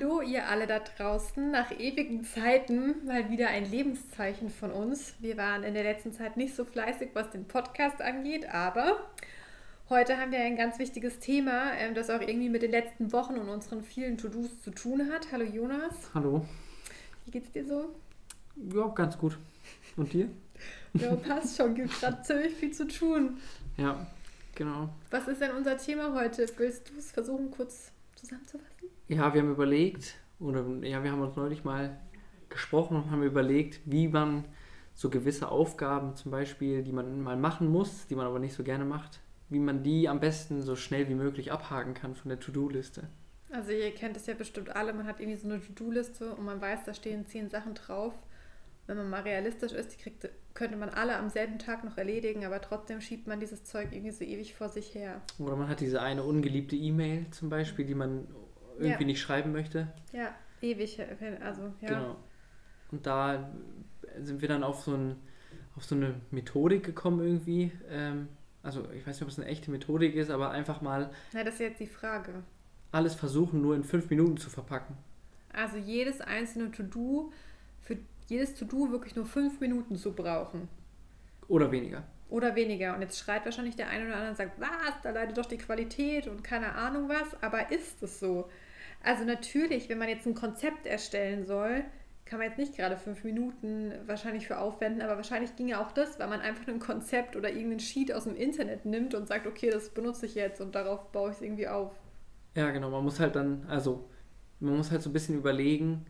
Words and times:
Hallo 0.00 0.22
ihr 0.22 0.48
alle 0.48 0.66
da 0.66 0.78
draußen. 0.78 1.50
Nach 1.50 1.70
ewigen 1.72 2.24
Zeiten 2.24 3.04
mal 3.04 3.28
wieder 3.28 3.48
ein 3.48 3.70
Lebenszeichen 3.70 4.48
von 4.48 4.70
uns. 4.70 5.14
Wir 5.18 5.36
waren 5.36 5.62
in 5.62 5.74
der 5.74 5.82
letzten 5.82 6.12
Zeit 6.12 6.38
nicht 6.38 6.56
so 6.56 6.64
fleißig, 6.64 7.10
was 7.12 7.30
den 7.30 7.46
Podcast 7.46 8.00
angeht, 8.00 8.48
aber 8.48 9.10
heute 9.90 10.16
haben 10.16 10.32
wir 10.32 10.38
ein 10.38 10.56
ganz 10.56 10.78
wichtiges 10.78 11.18
Thema, 11.18 11.74
ähm, 11.74 11.94
das 11.94 12.08
auch 12.08 12.22
irgendwie 12.22 12.48
mit 12.48 12.62
den 12.62 12.70
letzten 12.70 13.12
Wochen 13.12 13.34
und 13.34 13.48
unseren 13.50 13.82
vielen 13.82 14.16
To-Dos 14.16 14.62
zu 14.62 14.70
tun 14.70 15.10
hat. 15.12 15.32
Hallo 15.32 15.44
Jonas. 15.44 15.94
Hallo. 16.14 16.46
Wie 17.26 17.32
geht's 17.32 17.52
dir 17.52 17.66
so? 17.66 17.94
Ja, 18.74 18.86
ganz 18.88 19.18
gut. 19.18 19.36
Und 19.96 20.12
dir? 20.14 20.30
Ja, 20.94 21.14
passt 21.16 21.58
schon. 21.58 21.74
Gibt 21.74 22.00
gerade 22.00 22.22
ziemlich 22.22 22.54
viel 22.54 22.72
zu 22.72 22.88
tun. 22.88 23.38
Ja, 23.76 24.06
genau. 24.54 24.88
Was 25.10 25.28
ist 25.28 25.42
denn 25.42 25.50
unser 25.50 25.76
Thema 25.76 26.14
heute? 26.14 26.46
Willst 26.56 26.88
du 26.88 26.98
es 26.98 27.12
versuchen, 27.12 27.50
kurz 27.50 27.92
zusammenzufassen? 28.14 28.79
Ja, 29.10 29.34
wir 29.34 29.42
haben 29.42 29.50
überlegt, 29.50 30.14
oder 30.38 30.64
ja, 30.82 31.02
wir 31.02 31.10
haben 31.10 31.20
uns 31.20 31.34
neulich 31.34 31.64
mal 31.64 31.98
gesprochen 32.48 32.96
und 32.96 33.10
haben 33.10 33.24
überlegt, 33.24 33.80
wie 33.84 34.06
man 34.06 34.44
so 34.94 35.10
gewisse 35.10 35.48
Aufgaben 35.48 36.14
zum 36.14 36.30
Beispiel, 36.30 36.84
die 36.84 36.92
man 36.92 37.20
mal 37.20 37.36
machen 37.36 37.66
muss, 37.66 38.06
die 38.06 38.14
man 38.14 38.24
aber 38.24 38.38
nicht 38.38 38.54
so 38.54 38.62
gerne 38.62 38.84
macht, 38.84 39.18
wie 39.48 39.58
man 39.58 39.82
die 39.82 40.08
am 40.08 40.20
besten 40.20 40.62
so 40.62 40.76
schnell 40.76 41.08
wie 41.08 41.16
möglich 41.16 41.50
abhaken 41.50 41.92
kann 41.92 42.14
von 42.14 42.28
der 42.28 42.38
To-Do-Liste. 42.38 43.08
Also 43.50 43.72
ihr 43.72 43.92
kennt 43.92 44.16
es 44.16 44.26
ja 44.26 44.34
bestimmt 44.34 44.76
alle, 44.76 44.92
man 44.92 45.08
hat 45.08 45.18
irgendwie 45.18 45.40
so 45.40 45.48
eine 45.48 45.60
To-Do-Liste 45.60 46.32
und 46.36 46.44
man 46.44 46.60
weiß, 46.60 46.84
da 46.86 46.94
stehen 46.94 47.26
zehn 47.26 47.50
Sachen 47.50 47.74
drauf. 47.74 48.14
Wenn 48.86 48.96
man 48.96 49.10
mal 49.10 49.22
realistisch 49.22 49.72
ist, 49.72 49.92
die 49.92 50.02
kriegt, 50.02 50.28
könnte 50.54 50.76
man 50.76 50.88
alle 50.88 51.16
am 51.16 51.30
selben 51.30 51.58
Tag 51.58 51.82
noch 51.82 51.98
erledigen, 51.98 52.44
aber 52.44 52.60
trotzdem 52.60 53.00
schiebt 53.00 53.26
man 53.26 53.40
dieses 53.40 53.64
Zeug 53.64 53.88
irgendwie 53.90 54.12
so 54.12 54.22
ewig 54.22 54.54
vor 54.54 54.68
sich 54.68 54.94
her. 54.94 55.20
Oder 55.40 55.56
man 55.56 55.68
hat 55.68 55.80
diese 55.80 56.00
eine 56.00 56.22
ungeliebte 56.22 56.76
E-Mail 56.76 57.26
zum 57.32 57.50
Beispiel, 57.50 57.84
die 57.84 57.96
man 57.96 58.28
irgendwie 58.80 59.02
Ja. 59.02 59.06
nicht 59.06 59.20
schreiben 59.20 59.52
möchte. 59.52 59.88
Ja, 60.12 60.34
ewig, 60.60 61.00
also 61.40 61.72
ja. 61.80 61.88
Genau. 61.88 62.16
Und 62.90 63.06
da 63.06 63.50
sind 64.20 64.40
wir 64.40 64.48
dann 64.48 64.64
auf 64.64 64.82
so, 64.82 64.94
ein, 64.94 65.16
auf 65.76 65.84
so 65.84 65.94
eine 65.94 66.14
Methodik 66.30 66.84
gekommen 66.84 67.20
irgendwie. 67.20 67.70
Ähm, 67.88 68.28
also 68.62 68.84
ich 68.92 69.06
weiß 69.06 69.16
nicht, 69.16 69.22
ob 69.22 69.28
es 69.28 69.38
eine 69.38 69.46
echte 69.48 69.70
Methodik 69.70 70.14
ist, 70.14 70.30
aber 70.30 70.50
einfach 70.50 70.80
mal 70.80 71.10
Na, 71.32 71.44
das 71.44 71.54
ist 71.54 71.60
jetzt 71.60 71.80
die 71.80 71.86
Frage. 71.86 72.42
alles 72.92 73.14
versuchen, 73.14 73.62
nur 73.62 73.74
in 73.76 73.84
fünf 73.84 74.10
Minuten 74.10 74.36
zu 74.36 74.50
verpacken. 74.50 74.96
Also 75.52 75.76
jedes 75.76 76.20
einzelne 76.20 76.70
To-Do, 76.70 77.32
für 77.80 77.96
jedes 78.28 78.54
To-Do 78.54 78.90
wirklich 78.90 79.16
nur 79.16 79.24
fünf 79.26 79.60
Minuten 79.60 79.96
zu 79.96 80.12
brauchen. 80.12 80.68
Oder 81.48 81.70
weniger. 81.72 82.04
Oder 82.28 82.54
weniger. 82.54 82.94
Und 82.94 83.02
jetzt 83.02 83.18
schreit 83.18 83.44
wahrscheinlich 83.44 83.74
der 83.74 83.88
eine 83.88 84.04
oder 84.04 84.14
andere 84.14 84.30
und 84.30 84.36
sagt, 84.36 84.60
was, 84.60 84.94
da 85.02 85.10
leidet 85.10 85.36
doch 85.36 85.46
die 85.46 85.58
Qualität 85.58 86.28
und 86.28 86.44
keine 86.44 86.74
Ahnung 86.74 87.08
was. 87.08 87.42
Aber 87.42 87.72
ist 87.72 88.00
es 88.04 88.20
so? 88.20 88.48
Also 89.02 89.24
natürlich, 89.24 89.88
wenn 89.88 89.98
man 89.98 90.08
jetzt 90.08 90.26
ein 90.26 90.34
Konzept 90.34 90.86
erstellen 90.86 91.46
soll, 91.46 91.84
kann 92.30 92.38
man 92.38 92.48
jetzt 92.48 92.58
nicht 92.58 92.76
gerade 92.76 92.96
fünf 92.96 93.24
Minuten 93.24 93.92
wahrscheinlich 94.06 94.46
für 94.46 94.58
aufwenden, 94.58 95.02
aber 95.02 95.16
wahrscheinlich 95.16 95.56
ginge 95.56 95.80
auch 95.80 95.90
das, 95.90 96.20
weil 96.20 96.28
man 96.28 96.40
einfach 96.40 96.68
ein 96.68 96.78
Konzept 96.78 97.34
oder 97.34 97.48
irgendeinen 97.48 97.80
Sheet 97.80 98.12
aus 98.12 98.24
dem 98.24 98.36
Internet 98.36 98.84
nimmt 98.84 99.14
und 99.14 99.26
sagt, 99.26 99.46
okay, 99.46 99.68
das 99.70 99.90
benutze 99.90 100.26
ich 100.26 100.36
jetzt 100.36 100.60
und 100.60 100.74
darauf 100.74 101.10
baue 101.10 101.30
ich 101.30 101.36
es 101.36 101.42
irgendwie 101.42 101.66
auf. 101.66 101.92
Ja, 102.54 102.70
genau. 102.70 102.90
Man 102.90 103.02
muss 103.02 103.18
halt 103.18 103.34
dann, 103.34 103.64
also 103.68 104.08
man 104.60 104.76
muss 104.76 104.90
halt 104.90 105.02
so 105.02 105.10
ein 105.10 105.12
bisschen 105.12 105.36
überlegen, 105.36 106.06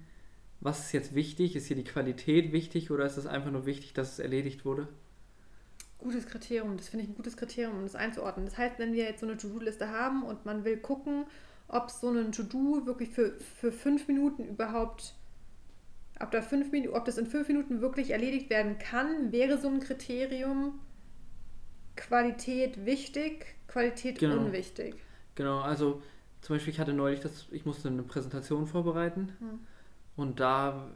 was 0.61 0.81
ist 0.81 0.93
jetzt 0.93 1.15
wichtig? 1.15 1.57
Ist 1.57 1.67
hier 1.67 1.77
die 1.77 1.85
Qualität 1.85 2.53
wichtig 2.53 2.91
oder 2.91 3.07
ist 3.07 3.17
es 3.17 3.27
einfach 3.27 3.51
nur 3.51 3.65
wichtig, 3.65 3.95
dass 3.95 4.13
es 4.13 4.19
erledigt 4.19 4.65
wurde? 4.65 4.89
Gutes 5.99 6.27
Kriterium, 6.27 6.77
das 6.77 6.89
finde 6.89 7.05
ich 7.05 7.11
ein 7.11 7.15
gutes 7.15 7.37
Kriterium, 7.37 7.77
um 7.77 7.83
das 7.83 7.95
einzuordnen. 7.95 8.47
Das 8.47 8.59
heißt, 8.59 8.79
wenn 8.79 8.93
wir 8.93 9.05
jetzt 9.05 9.21
so 9.21 9.27
eine 9.27 9.37
To-Do-Liste 9.37 9.89
haben 9.89 10.23
und 10.23 10.45
man 10.45 10.65
will 10.65 10.77
gucken, 10.79 11.25
ob 11.73 11.91
so 11.91 12.09
ein 12.11 12.33
To-Do 12.33 12.85
wirklich 12.87 13.11
für, 13.11 13.33
für 13.39 13.73
fünf 13.73 14.09
Minuten 14.09 14.45
überhaupt, 14.45 15.15
ob, 16.21 16.31
da 16.31 16.43
fünf 16.43 16.71
Minuten, 16.73 16.95
ob 16.95 17.05
das 17.05 17.17
in 17.19 17.27
fünf 17.27 17.49
Minuten 17.49 17.81
wirklich 17.81 18.11
erledigt 18.11 18.51
werden 18.51 18.79
kann, 18.79 19.33
wäre 19.33 19.59
so 19.59 19.69
ein 19.69 19.81
Kriterium 19.81 20.81
Qualität 21.97 22.85
wichtig, 22.87 23.55
Qualität 23.69 24.19
Genau. 24.19 24.37
unwichtig. 24.39 24.97
Genau, 25.35 25.61
also 25.61 26.03
zum 26.41 26.57
Beispiel, 26.57 26.73
ich 26.73 26.81
hatte 26.81 26.93
neulich 26.95 27.21
das, 27.21 27.47
ich 27.51 27.67
musste 27.67 27.89
eine 27.89 28.03
Präsentation 28.03 28.67
vorbereiten 28.67 29.33
Hm. 29.39 29.59
und 30.17 30.41
da, 30.41 30.89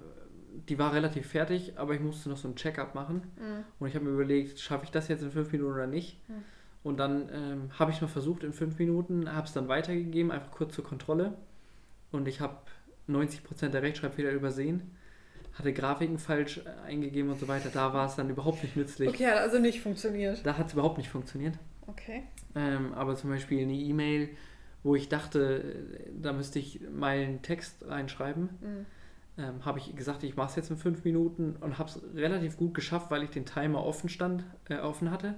die 0.68 0.78
war 0.78 0.92
relativ 0.92 1.26
fertig, 1.28 1.78
aber 1.78 1.94
ich 1.94 2.00
musste 2.00 2.28
noch 2.30 2.36
so 2.36 2.48
ein 2.48 2.56
Check-up 2.56 2.94
machen 2.94 3.22
Mhm. 3.36 3.64
und 3.78 3.88
ich 3.88 3.94
habe 3.94 4.04
mir 4.06 4.12
überlegt, 4.12 4.58
schaffe 4.60 4.84
ich 4.84 4.90
das 4.90 5.08
jetzt 5.08 5.22
in 5.22 5.30
fünf 5.30 5.52
Minuten 5.52 5.72
oder 5.72 5.86
nicht? 5.86 6.18
Hm. 6.26 6.42
Und 6.84 6.98
dann 6.98 7.28
ähm, 7.32 7.70
habe 7.78 7.90
ich 7.90 7.96
es 7.96 8.02
mal 8.02 8.08
versucht 8.08 8.44
in 8.44 8.52
fünf 8.52 8.78
Minuten, 8.78 9.32
habe 9.34 9.46
es 9.46 9.52
dann 9.52 9.66
weitergegeben, 9.68 10.30
einfach 10.30 10.50
kurz 10.52 10.74
zur 10.74 10.84
Kontrolle 10.84 11.32
und 12.12 12.28
ich 12.28 12.40
habe 12.40 12.58
90% 13.08 13.68
der 13.70 13.82
Rechtschreibfehler 13.82 14.30
übersehen, 14.30 14.90
hatte 15.54 15.72
Grafiken 15.72 16.18
falsch 16.18 16.58
äh, 16.58 16.86
eingegeben 16.86 17.30
und 17.30 17.40
so 17.40 17.48
weiter. 17.48 17.70
Da 17.72 17.92
war 17.94 18.06
es 18.06 18.16
dann 18.16 18.28
überhaupt 18.30 18.62
nicht 18.62 18.76
nützlich. 18.76 19.08
Okay, 19.08 19.26
hat 19.26 19.38
also 19.38 19.58
nicht 19.58 19.80
funktioniert. 19.80 20.44
Da 20.44 20.58
hat 20.58 20.66
es 20.68 20.72
überhaupt 20.74 20.98
nicht 20.98 21.08
funktioniert. 21.08 21.58
Okay. 21.86 22.22
Ähm, 22.54 22.92
aber 22.94 23.16
zum 23.16 23.30
Beispiel 23.30 23.62
eine 23.62 23.74
E-Mail, 23.74 24.28
wo 24.82 24.94
ich 24.94 25.08
dachte, 25.08 25.62
äh, 25.62 26.10
da 26.20 26.32
müsste 26.34 26.58
ich 26.58 26.80
mal 26.94 27.16
einen 27.16 27.40
Text 27.40 27.76
reinschreiben, 27.88 28.50
Mhm. 28.60 28.86
ähm, 29.38 29.64
habe 29.64 29.78
ich 29.78 29.96
gesagt, 29.96 30.22
ich 30.22 30.36
mache 30.36 30.50
es 30.50 30.56
jetzt 30.56 30.70
in 30.70 30.76
fünf 30.76 31.02
Minuten 31.04 31.56
und 31.60 31.78
habe 31.78 31.88
es 31.88 31.98
relativ 32.14 32.58
gut 32.58 32.74
geschafft, 32.74 33.10
weil 33.10 33.22
ich 33.22 33.30
den 33.30 33.46
Timer 33.46 33.84
offen 33.84 34.10
stand, 34.10 34.44
äh, 34.68 34.76
offen 34.78 35.10
hatte. 35.10 35.36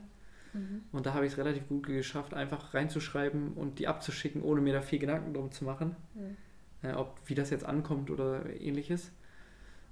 Mhm. 0.57 0.83
Und 0.93 1.07
da 1.07 1.15
habe 1.15 1.27
ich 1.27 1.33
es 1.33 1.39
relativ 1.39 1.69
gut 1.69 1.87
geschafft, 1.87 2.35
einfach 2.35 2.75
reinzuschreiben 2.75 3.53
und 3.55 3.79
die 3.79 3.89
abzuschicken, 3.89 4.43
ohne 4.43 4.61
mir 4.61 4.73
da 4.73 4.83
viel 4.83 4.99
Gedanken 4.99 5.35
drum 5.35 5.51
zu 5.53 5.65
machen, 5.65 5.97
Mhm. 6.15 6.37
äh, 6.83 6.93
ob 6.95 7.19
wie 7.27 7.35
das 7.35 7.51
jetzt 7.51 7.65
ankommt 7.65 8.11
oder 8.11 8.47
ähnliches. 8.61 9.13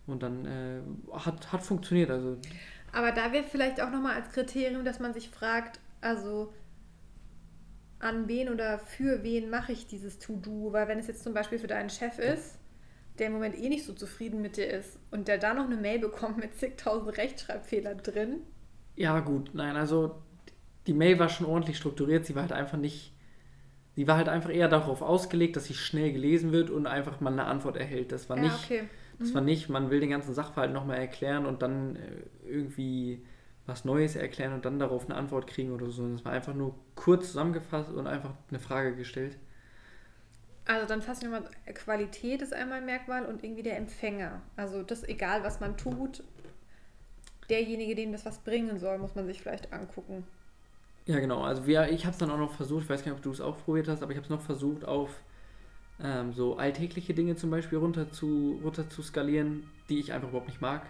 Und 0.07 0.23
dann 0.23 0.47
äh, 0.47 0.81
hat, 1.13 1.53
hat 1.53 1.63
funktioniert. 1.63 2.11
Also 2.11 2.39
Aber 2.93 3.13
da 3.13 3.33
wäre 3.33 3.45
vielleicht 3.45 3.81
auch 3.83 3.91
nochmal 3.91 4.15
als 4.17 4.31
Kriterium, 4.33 4.85
dass 4.85 5.01
man 5.01 5.13
sich 5.15 5.29
fragt, 5.31 5.81
also 6.01 6.53
an 7.99 8.29
wen 8.29 8.49
oder 8.51 8.79
für 8.79 9.23
wen 9.25 9.51
mache 9.51 9.73
ich 9.73 9.87
dieses 9.87 10.19
To-Do? 10.21 10.73
Weil 10.73 10.87
wenn 10.89 10.99
es 10.99 11.07
jetzt 11.09 11.23
zum 11.25 11.35
Beispiel 11.35 11.59
für 11.59 11.67
deinen 11.67 11.91
Chef 11.91 12.19
ist, 12.19 12.59
der 13.19 13.29
im 13.29 13.33
Moment 13.35 13.57
eh 13.59 13.69
nicht 13.69 13.85
so 13.85 13.95
zufrieden 13.95 14.43
mit 14.43 14.57
dir 14.57 14.69
ist 14.71 14.99
und 15.11 15.29
der 15.29 15.39
da 15.39 15.55
noch 15.55 15.67
eine 15.67 15.77
Mail 15.77 15.99
bekommt 16.01 16.39
mit 16.39 16.57
zigtausend 16.59 17.17
Rechtschreibfehler 17.19 17.95
drin, 17.97 18.43
Ja, 18.97 19.21
gut, 19.21 19.51
nein, 19.55 19.77
also 19.77 20.23
die 20.87 20.93
Mail 20.93 21.19
war 21.19 21.29
schon 21.29 21.47
ordentlich 21.47 21.77
strukturiert, 21.77 22.27
sie 22.27 22.35
war 22.35 22.43
halt 22.43 22.53
einfach 22.53 22.79
nicht, 22.79 23.13
sie 23.97 24.07
war 24.07 24.17
halt 24.17 24.29
einfach 24.29 24.51
eher 24.51 24.69
darauf 24.69 25.03
ausgelegt, 25.03 25.57
dass 25.57 25.67
sie 25.67 25.75
schnell 25.75 26.13
gelesen 26.13 26.53
wird 26.53 26.71
und 26.71 26.87
einfach 26.87 27.21
mal 27.21 27.33
eine 27.33 27.45
Antwort 27.45 27.77
erhält. 27.77 28.13
Das 28.13 28.29
war 28.29 28.37
ja, 28.37 28.45
nicht, 28.45 28.65
okay. 28.65 28.85
das 29.19 29.35
war 29.35 29.41
nicht, 29.41 29.69
man 29.69 29.91
will 29.91 30.01
den 30.01 30.11
ganzen 30.11 30.35
Sachverhalt 30.35 30.73
nochmal 30.73 30.99
erklären 30.99 31.47
und 31.47 31.63
dann 31.63 31.97
äh, 31.97 32.01
irgendwie 32.49 33.23
was 33.67 33.85
Neues 33.85 34.15
erklären 34.15 34.53
und 34.53 34.65
dann 34.65 34.79
darauf 34.79 35.07
eine 35.07 35.15
Antwort 35.15 35.47
kriegen 35.47 35.73
oder 35.73 35.91
so. 35.91 36.07
Das 36.07 36.25
war 36.25 36.33
einfach 36.33 36.55
nur 36.55 36.75
kurz 36.95 37.29
zusammengefasst 37.29 37.91
und 37.93 38.07
einfach 38.07 38.35
eine 38.51 38.59
Frage 38.59 38.95
gestellt. 38.95 39.39
Also 40.67 40.87
dann 40.87 41.03
fassen 41.03 41.31
wir 41.31 41.41
mal, 41.41 41.51
Qualität 41.75 42.41
ist 42.41 42.55
einmal 42.55 42.79
ein 42.79 42.87
Merkmal 42.87 43.27
und 43.27 43.45
irgendwie 43.45 43.63
der 43.63 43.77
Empfänger. 43.77 44.41
Also 44.57 44.83
das 44.83 45.05
egal, 45.05 45.45
was 45.45 45.61
man 45.61 45.77
tut, 45.77 46.23
derjenige, 47.51 47.95
dem 47.95 48.13
das 48.13 48.25
was 48.25 48.39
bringen 48.39 48.79
soll, 48.79 48.99
muss 48.99 49.15
man 49.15 49.27
sich 49.27 49.41
vielleicht 49.41 49.73
angucken. 49.73 50.27
Ja, 51.07 51.21
genau. 51.21 51.43
Also 51.43 51.67
wir, 51.67 51.91
ich 51.91 52.05
habe 52.07 52.13
es 52.13 52.19
dann 52.19 52.31
auch 52.31 52.39
noch 52.39 52.53
versucht, 52.53 52.85
ich 52.85 52.89
weiß 52.89 53.05
gar 53.05 53.11
nicht, 53.13 53.19
ob 53.19 53.23
du 53.23 53.31
es 53.31 53.41
auch 53.41 53.59
probiert 53.65 53.89
hast, 53.89 54.03
aber 54.03 54.13
ich 54.13 54.17
habe 54.17 54.25
es 54.25 54.31
noch 54.31 54.41
versucht, 54.41 54.85
auf 54.87 55.11
ähm, 56.03 56.33
so 56.35 56.57
alltägliche 56.59 57.15
Dinge 57.15 57.37
zum 57.37 57.51
Beispiel 57.51 57.79
runter 57.79 58.11
zu, 58.11 58.61
runter 58.65 58.89
zu 58.91 59.03
skalieren, 59.03 59.65
die 59.89 60.01
ich 60.01 60.13
einfach 60.13 60.29
überhaupt 60.31 60.49
nicht 60.49 60.61
mag. 60.63 60.83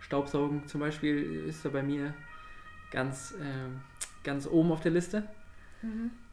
Staubsaugen 0.00 0.66
zum 0.68 0.80
Beispiel 0.80 1.44
ist 1.48 1.64
da 1.64 1.70
bei 1.70 1.82
mir 1.82 2.14
ganz, 2.92 3.34
ähm, 3.40 3.80
ganz 4.24 4.46
oben 4.48 4.72
auf 4.72 4.80
der 4.80 4.92
Liste. 4.92 5.24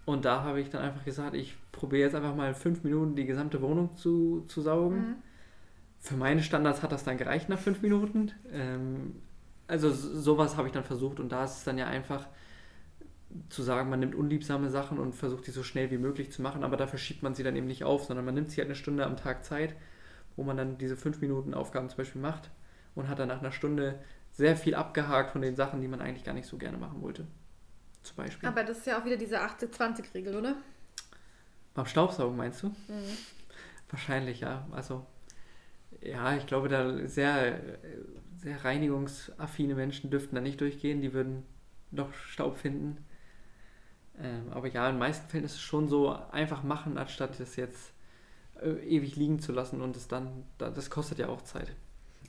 Und 0.06 0.26
da 0.26 0.44
habe 0.44 0.60
ich 0.60 0.70
dann 0.70 0.82
einfach 0.82 1.06
gesagt, 1.06 1.36
ich 1.36 1.56
probiere 1.72 2.04
jetzt 2.04 2.16
einfach 2.16 2.36
mal 2.36 2.54
fünf 2.54 2.84
Minuten 2.84 3.16
die 3.16 3.26
gesamte 3.26 3.62
Wohnung 3.62 3.96
zu, 3.96 4.44
zu 4.48 4.62
saugen. 4.62 4.98
Mhm. 4.98 5.16
Für 6.00 6.16
meine 6.16 6.44
Standards 6.44 6.84
hat 6.84 6.92
das 6.92 7.04
dann 7.04 7.18
gereicht 7.18 7.50
nach 7.50 7.60
fünf 7.60 7.82
Minuten. 7.82 8.32
Ähm, 8.52 9.16
also 9.68 9.92
so- 9.92 10.20
sowas 10.20 10.58
habe 10.58 10.68
ich 10.68 10.74
dann 10.74 10.84
versucht 10.86 11.20
und 11.20 11.32
da 11.32 11.44
ist 11.46 11.58
es 11.60 11.64
dann 11.64 11.78
ja 11.78 11.88
einfach 11.88 12.28
zu 13.50 13.62
sagen, 13.62 13.90
man 13.90 14.00
nimmt 14.00 14.16
unliebsame 14.16 14.70
Sachen 14.70 14.98
und 14.98 15.14
versucht 15.14 15.46
die 15.48 15.52
so 15.52 15.64
schnell 15.64 15.92
wie 15.92 15.98
möglich 15.98 16.32
zu 16.32 16.42
machen, 16.42 16.64
aber 16.64 16.78
dafür 16.78 16.98
schiebt 16.98 17.22
man 17.22 17.36
sie 17.36 17.44
dann 17.44 17.56
eben 17.56 17.68
nicht 17.68 17.84
auf, 17.84 18.06
sondern 18.06 18.26
man 18.26 18.34
nimmt 18.34 18.50
sich 18.50 18.58
halt 18.58 18.68
eine 18.68 18.76
Stunde 18.76 19.06
am 19.06 19.18
Tag 19.18 19.46
Zeit, 19.46 19.76
wo 20.36 20.44
man 20.44 20.58
dann 20.58 20.78
diese 20.78 20.98
fünf 20.98 21.22
Minuten 21.22 21.54
Aufgaben 21.54 21.90
zum 21.90 21.98
Beispiel 21.98 22.22
macht 22.22 22.50
und 22.96 23.08
hat 23.08 23.20
dann 23.20 23.28
nach 23.28 23.40
einer 23.40 23.52
Stunde 23.52 24.00
sehr 24.32 24.56
viel 24.56 24.74
abgehakt 24.76 25.32
von 25.32 25.42
den 25.42 25.56
Sachen, 25.56 25.82
die 25.82 25.88
man 25.88 26.02
eigentlich 26.02 26.24
gar 26.24 26.34
nicht 26.34 26.48
so 26.48 26.58
gerne 26.58 26.78
machen 26.78 27.02
wollte. 27.02 27.28
Zum 28.02 28.16
Beispiel. 28.16 28.48
Aber 28.48 28.64
das 28.64 28.80
ist 28.80 28.88
ja 28.88 29.00
auch 29.00 29.06
wieder 29.06 29.18
diese 29.18 29.42
80-20-Regel, 29.42 30.36
oder? 30.36 30.56
Beim 31.74 31.86
Staubsaugen 31.86 32.38
meinst 32.38 32.64
du? 32.64 32.74
Wahrscheinlich, 33.90 34.40
ja. 34.40 34.68
Also, 34.72 35.06
ja, 36.02 36.36
ich 36.36 36.48
glaube, 36.48 36.70
da 36.70 37.08
sehr, 37.08 37.60
sehr 38.38 38.64
reinigungsaffine 38.64 39.76
Menschen 39.76 40.10
dürften 40.10 40.36
da 40.36 40.42
nicht 40.42 40.62
durchgehen. 40.62 41.02
Die 41.02 41.14
würden 41.14 41.44
noch 41.92 42.14
Staub 42.14 42.58
finden. 42.58 43.06
Ähm, 44.22 44.52
aber 44.52 44.68
ja, 44.68 44.88
in 44.88 44.96
den 44.96 45.00
meisten 45.00 45.28
Fällen 45.30 45.46
ist 45.46 45.56
es 45.56 45.62
schon 45.62 45.88
so, 45.88 46.16
einfach 46.32 46.64
machen, 46.64 46.98
anstatt 46.98 47.40
das 47.40 47.56
jetzt 47.56 47.94
äh, 48.62 48.72
ewig 48.86 49.16
liegen 49.16 49.40
zu 49.40 49.52
lassen 49.52 49.82
und 49.82 49.96
es 49.96 50.08
dann, 50.08 50.44
das 50.58 50.90
kostet 50.90 51.20
ja 51.20 51.28
auch 51.30 51.42
Zeit. 51.42 51.72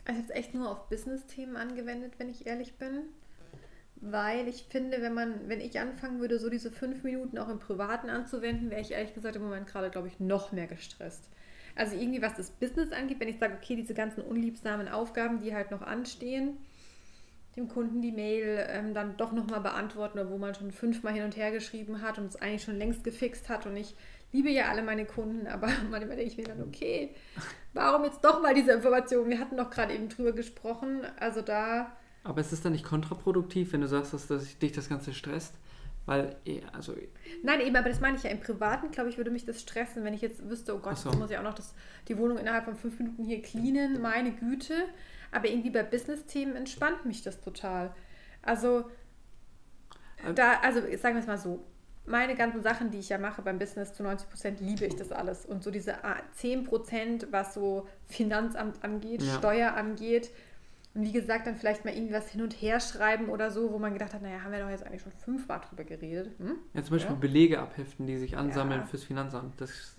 Ich 0.04 0.08
habe 0.08 0.20
es 0.20 0.30
echt 0.30 0.54
nur 0.54 0.70
auf 0.70 0.88
Business-Themen 0.88 1.56
angewendet, 1.56 2.14
wenn 2.18 2.28
ich 2.28 2.46
ehrlich 2.46 2.74
bin. 2.74 3.02
Weil 4.02 4.48
ich 4.48 4.64
finde, 4.64 5.02
wenn 5.02 5.12
man, 5.12 5.48
wenn 5.48 5.60
ich 5.60 5.78
anfangen 5.78 6.20
würde, 6.20 6.38
so 6.38 6.48
diese 6.48 6.70
fünf 6.70 7.02
Minuten 7.04 7.36
auch 7.36 7.50
im 7.50 7.58
Privaten 7.58 8.08
anzuwenden, 8.08 8.70
wäre 8.70 8.80
ich 8.80 8.92
ehrlich 8.92 9.12
gesagt 9.12 9.36
im 9.36 9.42
Moment 9.42 9.66
gerade, 9.66 9.90
glaube 9.90 10.08
ich, 10.08 10.18
noch 10.18 10.52
mehr 10.52 10.66
gestresst. 10.66 11.28
Also 11.76 11.96
irgendwie, 11.96 12.22
was 12.22 12.34
das 12.34 12.50
Business 12.50 12.92
angeht, 12.92 13.20
wenn 13.20 13.28
ich 13.28 13.38
sage, 13.38 13.54
okay, 13.60 13.76
diese 13.76 13.92
ganzen 13.92 14.22
unliebsamen 14.22 14.88
Aufgaben, 14.88 15.40
die 15.40 15.54
halt 15.54 15.70
noch 15.70 15.82
anstehen, 15.82 16.56
dem 17.56 17.68
Kunden 17.68 18.00
die 18.00 18.12
Mail 18.12 18.64
ähm, 18.68 18.94
dann 18.94 19.16
doch 19.16 19.32
nochmal 19.32 19.60
beantworten, 19.60 20.20
wo 20.28 20.38
man 20.38 20.54
schon 20.54 20.70
fünfmal 20.70 21.14
hin 21.14 21.24
und 21.24 21.36
her 21.36 21.50
geschrieben 21.50 22.00
hat 22.00 22.18
und 22.18 22.26
es 22.26 22.36
eigentlich 22.36 22.62
schon 22.62 22.78
längst 22.78 23.02
gefixt 23.02 23.48
hat. 23.48 23.66
Und 23.66 23.76
ich 23.76 23.94
liebe 24.32 24.50
ja 24.50 24.68
alle 24.68 24.82
meine 24.82 25.04
Kunden, 25.04 25.46
aber 25.46 25.66
manchmal 25.90 26.16
denke 26.16 26.22
ich 26.22 26.36
mir 26.36 26.44
dann, 26.44 26.62
okay, 26.62 27.14
warum 27.72 28.04
jetzt 28.04 28.24
doch 28.24 28.40
mal 28.40 28.54
diese 28.54 28.72
Information? 28.72 29.28
Wir 29.28 29.40
hatten 29.40 29.56
doch 29.56 29.70
gerade 29.70 29.94
eben 29.94 30.08
drüber 30.08 30.32
gesprochen. 30.32 31.02
Also 31.18 31.42
da. 31.42 31.92
Aber 32.22 32.40
ist 32.40 32.52
es 32.52 32.62
dann 32.62 32.72
nicht 32.72 32.84
kontraproduktiv, 32.84 33.72
wenn 33.72 33.80
du 33.80 33.88
sagst, 33.88 34.12
dass, 34.12 34.26
dass 34.28 34.58
dich 34.58 34.72
das 34.72 34.88
Ganze 34.88 35.12
stresst? 35.12 35.54
Weil, 36.06 36.36
eh, 36.44 36.60
also. 36.72 36.94
Nein, 37.42 37.60
eben, 37.60 37.76
aber 37.76 37.88
das 37.88 38.00
meine 38.00 38.16
ich 38.16 38.22
ja 38.22 38.30
im 38.30 38.40
Privaten, 38.40 38.90
glaube 38.90 39.10
ich, 39.10 39.16
würde 39.16 39.30
mich 39.30 39.44
das 39.44 39.60
stressen, 39.60 40.02
wenn 40.02 40.14
ich 40.14 40.20
jetzt 40.22 40.48
wüsste, 40.48 40.74
oh 40.74 40.78
Gott, 40.78 40.98
so. 40.98 41.10
jetzt 41.10 41.18
muss 41.18 41.30
ich 41.30 41.38
auch 41.38 41.42
noch 41.42 41.54
das, 41.54 41.74
die 42.08 42.16
Wohnung 42.16 42.38
innerhalb 42.38 42.64
von 42.64 42.74
fünf 42.74 42.98
Minuten 42.98 43.24
hier 43.24 43.42
cleanen, 43.42 44.00
meine 44.00 44.32
Güte. 44.32 44.74
Aber 45.32 45.48
irgendwie 45.48 45.70
bei 45.70 45.82
Business-Themen 45.82 46.56
entspannt 46.56 47.04
mich 47.06 47.22
das 47.22 47.40
total. 47.40 47.94
Also, 48.42 48.90
äh, 50.24 50.34
da, 50.34 50.60
also 50.62 50.80
sagen 50.96 51.14
wir 51.14 51.20
es 51.20 51.26
mal 51.26 51.38
so, 51.38 51.64
meine 52.06 52.34
ganzen 52.34 52.62
Sachen, 52.62 52.90
die 52.90 52.98
ich 52.98 53.08
ja 53.08 53.18
mache 53.18 53.42
beim 53.42 53.58
Business, 53.58 53.94
zu 53.94 54.02
90 54.02 54.28
Prozent 54.28 54.60
liebe 54.60 54.84
ich 54.84 54.96
das 54.96 55.12
alles. 55.12 55.46
Und 55.46 55.62
so 55.62 55.70
diese 55.70 55.96
10 56.34 56.64
Prozent, 56.64 57.28
was 57.30 57.54
so 57.54 57.86
Finanzamt 58.06 58.82
angeht, 58.82 59.22
ja. 59.22 59.34
Steuer 59.34 59.74
angeht, 59.74 60.30
und 60.92 61.04
wie 61.04 61.12
gesagt, 61.12 61.46
dann 61.46 61.54
vielleicht 61.54 61.84
mal 61.84 61.94
irgendwas 61.94 62.28
hin 62.28 62.42
und 62.42 62.52
her 62.52 62.80
schreiben 62.80 63.28
oder 63.28 63.52
so, 63.52 63.72
wo 63.72 63.78
man 63.78 63.92
gedacht 63.92 64.12
hat, 64.12 64.22
naja, 64.22 64.42
haben 64.42 64.50
wir 64.50 64.58
doch 64.58 64.70
jetzt 64.70 64.84
eigentlich 64.84 65.02
schon 65.02 65.12
fünfmal 65.12 65.60
drüber 65.60 65.84
geredet. 65.84 66.36
Hm? 66.38 66.56
Ja, 66.74 66.82
zum 66.82 66.96
Beispiel 66.96 67.14
ja. 67.14 67.20
Belege 67.20 67.60
abheften, 67.60 68.06
die 68.08 68.18
sich 68.18 68.36
ansammeln 68.36 68.80
ja. 68.80 68.86
fürs 68.86 69.04
Finanzamt. 69.04 69.60
Das 69.60 69.96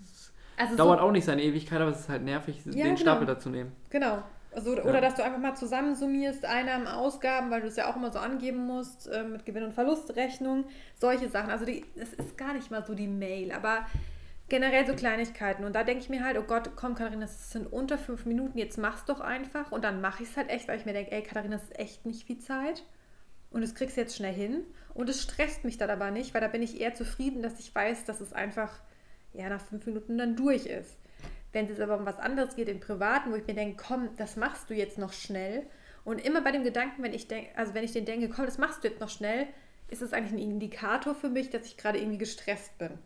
also 0.58 0.76
dauert 0.76 0.98
so, 0.98 1.06
auch 1.06 1.12
nicht 1.12 1.24
seine 1.24 1.42
Ewigkeit, 1.42 1.80
aber 1.80 1.92
es 1.92 2.00
ist 2.00 2.08
halt 2.10 2.22
nervig, 2.22 2.62
den 2.64 2.72
genau. 2.72 2.96
Stapel 2.96 3.26
dazu 3.26 3.48
nehmen. 3.48 3.72
Genau. 3.88 4.22
Also, 4.54 4.72
oder 4.72 5.00
dass 5.00 5.14
du 5.14 5.24
einfach 5.24 5.38
mal 5.38 5.54
zusammensummierst, 5.54 6.44
Einnahmen, 6.44 6.86
Ausgaben, 6.86 7.50
weil 7.50 7.62
du 7.62 7.68
es 7.68 7.76
ja 7.76 7.90
auch 7.90 7.96
immer 7.96 8.10
so 8.10 8.18
angeben 8.18 8.66
musst, 8.66 9.08
äh, 9.08 9.22
mit 9.22 9.46
Gewinn- 9.46 9.64
und 9.64 9.72
Verlustrechnung, 9.72 10.64
solche 11.00 11.28
Sachen. 11.28 11.50
Also 11.50 11.64
es 11.64 12.12
ist 12.12 12.36
gar 12.36 12.52
nicht 12.52 12.70
mal 12.70 12.84
so 12.84 12.94
die 12.94 13.08
Mail, 13.08 13.52
aber 13.52 13.86
generell 14.48 14.86
so 14.86 14.94
Kleinigkeiten. 14.94 15.64
Und 15.64 15.74
da 15.74 15.84
denke 15.84 16.02
ich 16.02 16.10
mir 16.10 16.22
halt, 16.22 16.36
oh 16.36 16.42
Gott, 16.42 16.72
komm 16.76 16.94
Katharina, 16.94 17.22
das 17.22 17.50
sind 17.50 17.72
unter 17.72 17.96
fünf 17.96 18.26
Minuten, 18.26 18.58
jetzt 18.58 18.76
mach's 18.76 19.06
doch 19.06 19.20
einfach. 19.20 19.72
Und 19.72 19.82
dann 19.84 20.02
mache 20.02 20.22
ich 20.22 20.28
es 20.28 20.36
halt 20.36 20.50
echt, 20.50 20.68
weil 20.68 20.78
ich 20.78 20.84
mir 20.84 20.92
denke, 20.92 21.12
ey 21.12 21.22
Katharina, 21.22 21.56
das 21.56 21.64
ist 21.64 21.78
echt 21.78 22.04
nicht 22.04 22.26
viel 22.26 22.38
Zeit. 22.38 22.84
Und 23.50 23.62
das 23.62 23.74
kriegst 23.74 23.96
du 23.96 24.02
jetzt 24.02 24.16
schnell 24.16 24.34
hin. 24.34 24.64
Und 24.92 25.08
es 25.08 25.22
stresst 25.22 25.64
mich 25.64 25.78
dann 25.78 25.88
aber 25.88 26.10
nicht, 26.10 26.34
weil 26.34 26.42
da 26.42 26.48
bin 26.48 26.62
ich 26.62 26.80
eher 26.80 26.94
zufrieden, 26.94 27.42
dass 27.42 27.58
ich 27.58 27.74
weiß, 27.74 28.04
dass 28.04 28.20
es 28.20 28.34
einfach 28.34 28.80
ja, 29.32 29.48
nach 29.48 29.62
fünf 29.62 29.86
Minuten 29.86 30.18
dann 30.18 30.36
durch 30.36 30.66
ist. 30.66 30.98
Wenn 31.52 31.68
es 31.68 31.80
aber 31.80 31.98
um 31.98 32.06
was 32.06 32.18
anderes 32.18 32.56
geht 32.56 32.68
im 32.68 32.80
Privaten, 32.80 33.30
wo 33.30 33.36
ich 33.36 33.46
mir 33.46 33.54
denke, 33.54 33.82
komm, 33.86 34.10
das 34.16 34.36
machst 34.36 34.70
du 34.70 34.74
jetzt 34.74 34.98
noch 34.98 35.12
schnell. 35.12 35.66
Und 36.04 36.18
immer 36.24 36.40
bei 36.40 36.50
dem 36.50 36.64
Gedanken, 36.64 37.02
wenn 37.02 37.12
ich 37.12 37.28
denke, 37.28 37.56
also 37.56 37.74
wenn 37.74 37.84
ich 37.84 37.92
den 37.92 38.06
denke, 38.06 38.28
komm, 38.28 38.46
das 38.46 38.58
machst 38.58 38.82
du 38.82 38.88
jetzt 38.88 39.00
noch 39.00 39.10
schnell, 39.10 39.46
ist 39.88 40.02
es 40.02 40.12
eigentlich 40.12 40.32
ein 40.32 40.50
Indikator 40.50 41.14
für 41.14 41.28
mich, 41.28 41.50
dass 41.50 41.66
ich 41.66 41.76
gerade 41.76 41.98
irgendwie 41.98 42.18
gestresst 42.18 42.76
bin. 42.78 42.98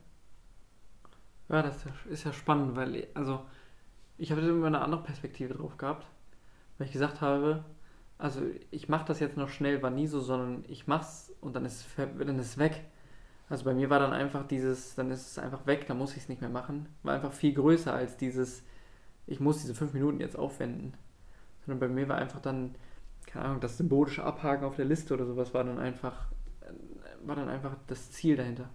Ja, 1.48 1.62
das 1.62 1.84
ist 2.08 2.24
ja 2.24 2.32
spannend, 2.32 2.76
weil, 2.76 3.06
also, 3.14 3.44
ich 4.18 4.30
habe 4.30 4.40
immer 4.40 4.68
eine 4.68 4.80
andere 4.80 5.02
Perspektive 5.02 5.54
drauf 5.54 5.76
gehabt, 5.76 6.06
weil 6.78 6.86
ich 6.86 6.92
gesagt 6.92 7.20
habe, 7.20 7.64
also 8.18 8.40
ich 8.70 8.88
mache 8.88 9.06
das 9.06 9.20
jetzt 9.20 9.36
noch 9.36 9.48
schnell, 9.48 9.82
war 9.82 9.90
nie 9.90 10.06
so, 10.06 10.20
sondern 10.20 10.64
ich 10.68 10.86
mach's 10.86 11.32
und 11.40 11.54
dann 11.54 11.64
ist 11.64 11.86
dann 11.96 12.38
ist 12.38 12.58
weg. 12.58 12.84
Also 13.48 13.64
bei 13.64 13.74
mir 13.74 13.90
war 13.90 14.00
dann 14.00 14.12
einfach 14.12 14.46
dieses, 14.46 14.94
dann 14.96 15.10
ist 15.10 15.30
es 15.30 15.38
einfach 15.38 15.66
weg, 15.66 15.86
dann 15.86 15.98
muss 15.98 16.16
ich 16.16 16.24
es 16.24 16.28
nicht 16.28 16.40
mehr 16.40 16.50
machen. 16.50 16.88
War 17.02 17.14
einfach 17.14 17.32
viel 17.32 17.54
größer 17.54 17.92
als 17.92 18.16
dieses, 18.16 18.64
ich 19.26 19.38
muss 19.38 19.60
diese 19.60 19.74
fünf 19.74 19.92
Minuten 19.92 20.20
jetzt 20.20 20.36
aufwenden. 20.36 20.94
Sondern 21.64 21.80
bei 21.80 21.88
mir 21.88 22.08
war 22.08 22.16
einfach 22.16 22.40
dann, 22.40 22.74
keine 23.26 23.44
Ahnung, 23.44 23.60
das 23.60 23.76
symbolische 23.76 24.24
Abhaken 24.24 24.64
auf 24.64 24.76
der 24.76 24.84
Liste 24.84 25.14
oder 25.14 25.26
sowas 25.26 25.54
war 25.54 25.62
dann 25.62 25.78
einfach, 25.78 26.26
war 27.24 27.36
dann 27.36 27.48
einfach 27.48 27.76
das 27.86 28.10
Ziel 28.10 28.36
dahinter. 28.36 28.68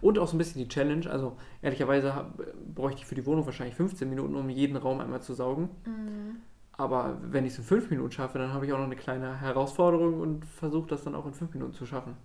Und 0.00 0.18
auch 0.18 0.26
so 0.26 0.36
ein 0.36 0.38
bisschen 0.38 0.62
die 0.62 0.68
Challenge. 0.68 1.08
Also 1.08 1.36
ehrlicherweise 1.60 2.26
bräuchte 2.74 3.02
ich 3.02 3.06
für 3.06 3.14
die 3.14 3.26
Wohnung 3.26 3.46
wahrscheinlich 3.46 3.76
15 3.76 4.08
Minuten, 4.08 4.34
um 4.34 4.48
jeden 4.48 4.76
Raum 4.76 5.00
einmal 5.00 5.22
zu 5.22 5.34
saugen. 5.34 5.68
Mhm. 5.84 6.36
Aber 6.72 7.18
wenn 7.22 7.44
ich 7.44 7.52
es 7.52 7.58
in 7.58 7.64
fünf 7.64 7.90
Minuten 7.90 8.10
schaffe, 8.10 8.38
dann 8.38 8.52
habe 8.52 8.66
ich 8.66 8.72
auch 8.72 8.78
noch 8.78 8.86
eine 8.86 8.96
kleine 8.96 9.40
Herausforderung 9.40 10.20
und 10.20 10.46
versuche 10.46 10.88
das 10.88 11.04
dann 11.04 11.14
auch 11.14 11.26
in 11.26 11.34
fünf 11.34 11.52
Minuten 11.52 11.74
zu 11.74 11.86
schaffen. 11.86 12.16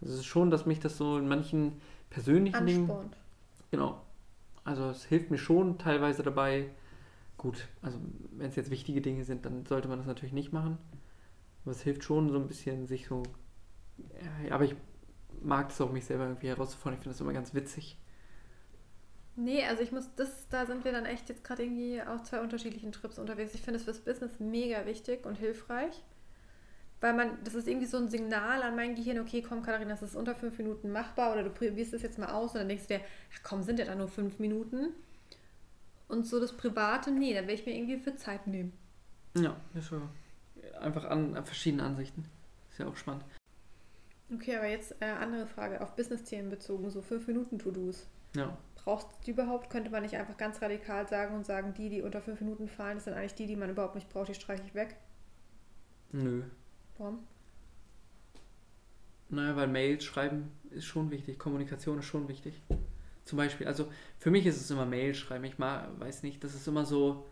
Also 0.00 0.14
es 0.14 0.20
ist 0.20 0.26
schon, 0.26 0.50
dass 0.50 0.66
mich 0.66 0.80
das 0.80 0.96
so 0.96 1.18
in 1.18 1.28
manchen 1.28 1.80
persönlichen 2.10 2.66
Dingen. 2.66 2.90
Genau. 3.70 4.00
Also 4.64 4.90
es 4.90 5.04
hilft 5.04 5.30
mir 5.30 5.38
schon 5.38 5.78
teilweise 5.78 6.22
dabei. 6.22 6.70
Gut, 7.36 7.68
also 7.82 7.98
wenn 8.32 8.48
es 8.48 8.56
jetzt 8.56 8.70
wichtige 8.70 9.00
Dinge 9.00 9.24
sind, 9.24 9.44
dann 9.44 9.66
sollte 9.66 9.88
man 9.88 9.98
das 9.98 10.06
natürlich 10.06 10.32
nicht 10.32 10.52
machen. 10.52 10.78
Aber 11.64 11.72
es 11.72 11.82
hilft 11.82 12.04
schon 12.04 12.30
so 12.30 12.36
ein 12.36 12.46
bisschen, 12.46 12.86
sich 12.86 13.06
so. 13.06 13.22
Ja, 14.46 14.54
aber 14.54 14.64
ich 14.64 14.74
mag 15.42 15.70
es 15.70 15.80
auch, 15.80 15.92
mich 15.92 16.04
selber 16.04 16.24
irgendwie 16.24 16.48
herauszufordern. 16.48 16.98
Ich 16.98 17.02
finde 17.02 17.14
das 17.14 17.20
immer 17.20 17.32
ganz 17.32 17.54
witzig. 17.54 17.98
Nee, 19.36 19.64
also 19.64 19.82
ich 19.82 19.90
muss, 19.90 20.08
das, 20.14 20.48
da 20.48 20.64
sind 20.64 20.84
wir 20.84 20.92
dann 20.92 21.06
echt 21.06 21.28
jetzt 21.28 21.42
gerade 21.42 21.64
irgendwie 21.64 22.00
auf 22.02 22.22
zwei 22.22 22.40
unterschiedlichen 22.40 22.92
Trips 22.92 23.18
unterwegs. 23.18 23.54
Ich 23.54 23.62
finde 23.62 23.78
es 23.78 23.84
fürs 23.84 24.00
Business 24.00 24.38
mega 24.38 24.86
wichtig 24.86 25.26
und 25.26 25.36
hilfreich 25.36 26.02
weil 27.00 27.12
man, 27.12 27.38
das 27.44 27.54
ist 27.54 27.68
irgendwie 27.68 27.86
so 27.86 27.98
ein 27.98 28.08
Signal 28.08 28.62
an 28.62 28.76
mein 28.76 28.94
Gehirn, 28.94 29.18
okay, 29.18 29.42
komm 29.42 29.62
Katharina, 29.62 29.90
das 29.90 30.02
ist 30.02 30.16
unter 30.16 30.34
fünf 30.34 30.56
Minuten 30.58 30.90
machbar 30.90 31.32
oder 31.32 31.42
du 31.42 31.50
probierst 31.50 31.92
es 31.92 32.02
jetzt 32.02 32.18
mal 32.18 32.30
aus 32.30 32.52
und 32.52 32.60
dann 32.60 32.68
denkst 32.68 32.86
du 32.86 32.94
dir, 32.94 33.04
ach 33.34 33.40
komm, 33.42 33.62
sind 33.62 33.78
ja 33.78 33.84
da 33.84 33.94
nur 33.94 34.08
fünf 34.08 34.38
Minuten. 34.38 34.94
Und 36.08 36.26
so 36.26 36.40
das 36.40 36.56
Private, 36.56 37.10
nee, 37.10 37.34
da 37.34 37.46
will 37.46 37.54
ich 37.54 37.66
mir 37.66 37.74
irgendwie 37.74 37.98
für 37.98 38.14
Zeit 38.16 38.46
nehmen. 38.46 38.72
Ja, 39.36 39.56
ist 39.74 39.88
so. 39.88 40.00
Einfach 40.80 41.04
an, 41.06 41.36
an 41.36 41.44
verschiedene 41.44 41.82
Ansichten. 41.82 42.24
Ist 42.70 42.78
ja 42.78 42.86
auch 42.86 42.96
spannend. 42.96 43.24
Okay, 44.32 44.56
aber 44.56 44.68
jetzt 44.68 44.96
äh, 45.00 45.06
andere 45.06 45.46
Frage, 45.46 45.80
auf 45.80 45.96
Business-Themen 45.96 46.50
bezogen, 46.50 46.88
so 46.90 47.02
fünf 47.02 47.26
Minuten 47.26 47.58
To-Dos. 47.58 48.06
Ja. 48.34 48.56
Brauchst 48.76 49.08
du 49.08 49.14
die 49.26 49.30
überhaupt? 49.30 49.70
Könnte 49.70 49.90
man 49.90 50.02
nicht 50.02 50.16
einfach 50.16 50.36
ganz 50.36 50.60
radikal 50.60 51.06
sagen 51.08 51.34
und 51.36 51.46
sagen, 51.46 51.74
die, 51.74 51.88
die 51.88 52.02
unter 52.02 52.20
fünf 52.20 52.40
Minuten 52.40 52.68
fallen, 52.68 52.96
das 52.96 53.04
sind 53.04 53.14
eigentlich 53.14 53.34
die, 53.34 53.46
die 53.46 53.56
man 53.56 53.70
überhaupt 53.70 53.94
nicht 53.94 54.08
braucht, 54.08 54.28
die 54.28 54.34
streiche 54.34 54.64
ich 54.66 54.74
weg? 54.74 54.96
Nö, 56.12 56.44
Warum? 56.98 57.18
Naja, 59.30 59.56
weil 59.56 59.68
Mails 59.68 60.04
schreiben 60.04 60.50
ist 60.70 60.84
schon 60.84 61.10
wichtig, 61.10 61.38
Kommunikation 61.38 61.98
ist 61.98 62.04
schon 62.04 62.28
wichtig. 62.28 62.54
Zum 63.24 63.38
Beispiel, 63.38 63.66
also 63.66 63.88
für 64.18 64.30
mich 64.30 64.46
ist 64.46 64.60
es 64.60 64.70
immer 64.70 64.84
Mail 64.84 65.14
schreiben. 65.14 65.44
Ich 65.44 65.58
mal, 65.58 65.88
weiß 65.98 66.22
nicht, 66.22 66.44
das 66.44 66.54
ist 66.54 66.68
immer 66.68 66.84
so. 66.84 67.26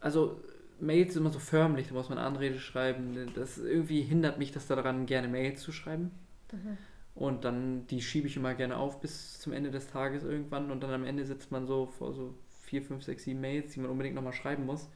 Also 0.00 0.40
Mails 0.80 1.14
sind 1.14 1.22
immer 1.22 1.32
so 1.32 1.38
förmlich, 1.38 1.88
da 1.88 1.94
muss 1.94 2.08
man 2.08 2.18
Anrede 2.18 2.58
schreiben. 2.58 3.32
Das 3.34 3.58
irgendwie 3.58 4.02
hindert 4.02 4.38
mich 4.38 4.52
das 4.52 4.66
daran, 4.66 5.06
gerne 5.06 5.28
Mails 5.28 5.62
zu 5.62 5.72
schreiben. 5.72 6.10
Mhm. 6.52 6.78
Und 7.14 7.44
dann, 7.44 7.86
die 7.88 8.02
schiebe 8.02 8.28
ich 8.28 8.36
immer 8.36 8.54
gerne 8.54 8.76
auf 8.76 9.00
bis 9.00 9.40
zum 9.40 9.52
Ende 9.52 9.70
des 9.70 9.88
Tages 9.88 10.24
irgendwann. 10.24 10.70
Und 10.70 10.82
dann 10.82 10.90
am 10.92 11.04
Ende 11.04 11.24
sitzt 11.24 11.52
man 11.52 11.66
so 11.66 11.86
vor 11.86 12.12
so 12.12 12.34
vier, 12.62 12.82
fünf, 12.82 13.04
sechs, 13.04 13.24
sieben 13.24 13.40
Mails, 13.40 13.72
die 13.72 13.80
man 13.80 13.90
unbedingt 13.90 14.14
nochmal 14.14 14.32
schreiben 14.32 14.66
muss 14.66 14.88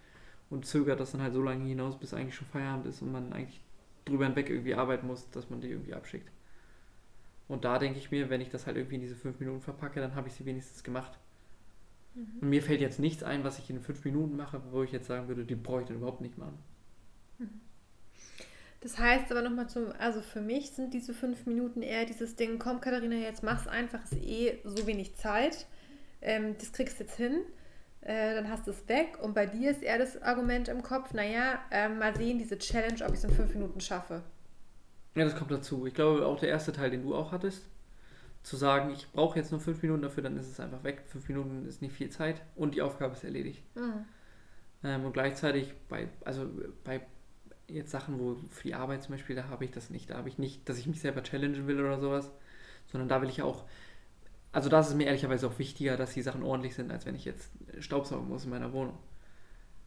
und 0.52 0.66
zögert 0.66 1.00
das 1.00 1.12
dann 1.12 1.22
halt 1.22 1.32
so 1.32 1.42
lange 1.42 1.64
hinaus, 1.64 1.98
bis 1.98 2.12
eigentlich 2.12 2.34
schon 2.34 2.46
Feierabend 2.46 2.86
ist 2.86 3.00
und 3.00 3.10
man 3.10 3.32
eigentlich 3.32 3.62
drüber 4.04 4.26
hinweg 4.26 4.50
irgendwie 4.50 4.74
arbeiten 4.74 5.06
muss, 5.06 5.30
dass 5.30 5.48
man 5.48 5.62
die 5.62 5.68
irgendwie 5.68 5.94
abschickt. 5.94 6.30
Und 7.48 7.64
da 7.64 7.78
denke 7.78 7.98
ich 7.98 8.10
mir, 8.10 8.28
wenn 8.28 8.42
ich 8.42 8.50
das 8.50 8.66
halt 8.66 8.76
irgendwie 8.76 8.96
in 8.96 9.00
diese 9.00 9.16
fünf 9.16 9.40
Minuten 9.40 9.62
verpacke, 9.62 10.00
dann 10.00 10.14
habe 10.14 10.28
ich 10.28 10.34
sie 10.34 10.44
wenigstens 10.44 10.84
gemacht. 10.84 11.18
Mhm. 12.14 12.38
Und 12.42 12.50
mir 12.50 12.62
fällt 12.62 12.82
jetzt 12.82 12.98
nichts 12.98 13.22
ein, 13.22 13.44
was 13.44 13.58
ich 13.58 13.70
in 13.70 13.80
fünf 13.80 14.04
Minuten 14.04 14.36
mache, 14.36 14.60
wo 14.70 14.82
ich 14.82 14.92
jetzt 14.92 15.06
sagen 15.06 15.26
würde, 15.26 15.46
die 15.46 15.54
brauche 15.54 15.80
ich 15.80 15.86
dann 15.86 15.96
überhaupt 15.96 16.20
nicht 16.20 16.36
machen. 16.36 16.58
Mhm. 17.38 17.60
Das 18.82 18.98
heißt 18.98 19.30
aber 19.30 19.40
nochmal 19.40 19.70
zum, 19.70 19.86
also 19.98 20.20
für 20.20 20.42
mich 20.42 20.72
sind 20.72 20.92
diese 20.92 21.14
fünf 21.14 21.46
Minuten 21.46 21.80
eher 21.80 22.04
dieses 22.04 22.36
Ding, 22.36 22.58
komm 22.58 22.82
Katharina, 22.82 23.16
jetzt 23.16 23.42
mach's 23.42 23.68
einfach, 23.68 24.04
ist 24.04 24.22
eh 24.22 24.58
so 24.64 24.86
wenig 24.86 25.14
Zeit. 25.16 25.66
Ähm, 26.20 26.56
das 26.58 26.72
kriegst 26.72 27.00
du 27.00 27.04
jetzt 27.04 27.16
hin. 27.16 27.40
Äh, 28.02 28.34
dann 28.34 28.50
hast 28.50 28.66
du 28.66 28.72
es 28.72 28.88
weg. 28.88 29.18
Und 29.22 29.34
bei 29.34 29.46
dir 29.46 29.70
ist 29.70 29.82
eher 29.82 29.98
das 29.98 30.20
Argument 30.20 30.68
im 30.68 30.82
Kopf, 30.82 31.12
naja, 31.14 31.60
äh, 31.70 31.88
mal 31.88 32.14
sehen, 32.16 32.38
diese 32.38 32.58
Challenge, 32.58 33.04
ob 33.04 33.10
ich 33.10 33.18
es 33.18 33.24
in 33.24 33.30
fünf 33.30 33.54
Minuten 33.54 33.80
schaffe. 33.80 34.22
Ja, 35.14 35.24
das 35.24 35.36
kommt 35.36 35.50
dazu. 35.50 35.86
Ich 35.86 35.94
glaube, 35.94 36.26
auch 36.26 36.40
der 36.40 36.48
erste 36.48 36.72
Teil, 36.72 36.90
den 36.90 37.02
du 37.02 37.14
auch 37.14 37.32
hattest, 37.32 37.66
zu 38.42 38.56
sagen, 38.56 38.90
ich 38.90 39.10
brauche 39.12 39.38
jetzt 39.38 39.52
nur 39.52 39.60
fünf 39.60 39.80
Minuten 39.82 40.02
dafür, 40.02 40.22
dann 40.22 40.36
ist 40.36 40.50
es 40.50 40.58
einfach 40.58 40.82
weg. 40.82 41.02
Fünf 41.06 41.28
Minuten 41.28 41.64
ist 41.66 41.80
nicht 41.80 41.94
viel 41.94 42.10
Zeit 42.10 42.42
und 42.56 42.74
die 42.74 42.82
Aufgabe 42.82 43.12
ist 43.12 43.22
erledigt. 43.22 43.62
Mhm. 43.76 44.04
Ähm, 44.82 45.04
und 45.04 45.12
gleichzeitig 45.12 45.72
bei, 45.88 46.08
also 46.24 46.50
bei 46.82 47.02
jetzt 47.68 47.92
Sachen, 47.92 48.18
wo 48.18 48.34
für 48.50 48.64
die 48.64 48.74
Arbeit 48.74 49.04
zum 49.04 49.14
Beispiel, 49.14 49.36
da 49.36 49.48
habe 49.48 49.64
ich 49.64 49.70
das 49.70 49.90
nicht. 49.90 50.10
Da 50.10 50.16
habe 50.16 50.28
ich 50.28 50.38
nicht, 50.38 50.68
dass 50.68 50.78
ich 50.78 50.88
mich 50.88 51.00
selber 51.00 51.22
challengen 51.22 51.68
will 51.68 51.78
oder 51.78 52.00
sowas, 52.00 52.32
sondern 52.90 53.08
da 53.08 53.22
will 53.22 53.28
ich 53.28 53.42
auch 53.42 53.64
also 54.52 54.68
da 54.68 54.80
ist 54.80 54.88
es 54.88 54.94
mir 54.94 55.06
ehrlicherweise 55.06 55.46
auch 55.46 55.58
wichtiger, 55.58 55.96
dass 55.96 56.12
die 56.12 56.22
Sachen 56.22 56.42
ordentlich 56.42 56.74
sind, 56.74 56.92
als 56.92 57.06
wenn 57.06 57.14
ich 57.14 57.24
jetzt 57.24 57.50
Staubsaugen 57.78 58.28
muss 58.28 58.44
in 58.44 58.50
meiner 58.50 58.72
Wohnung. 58.72 58.98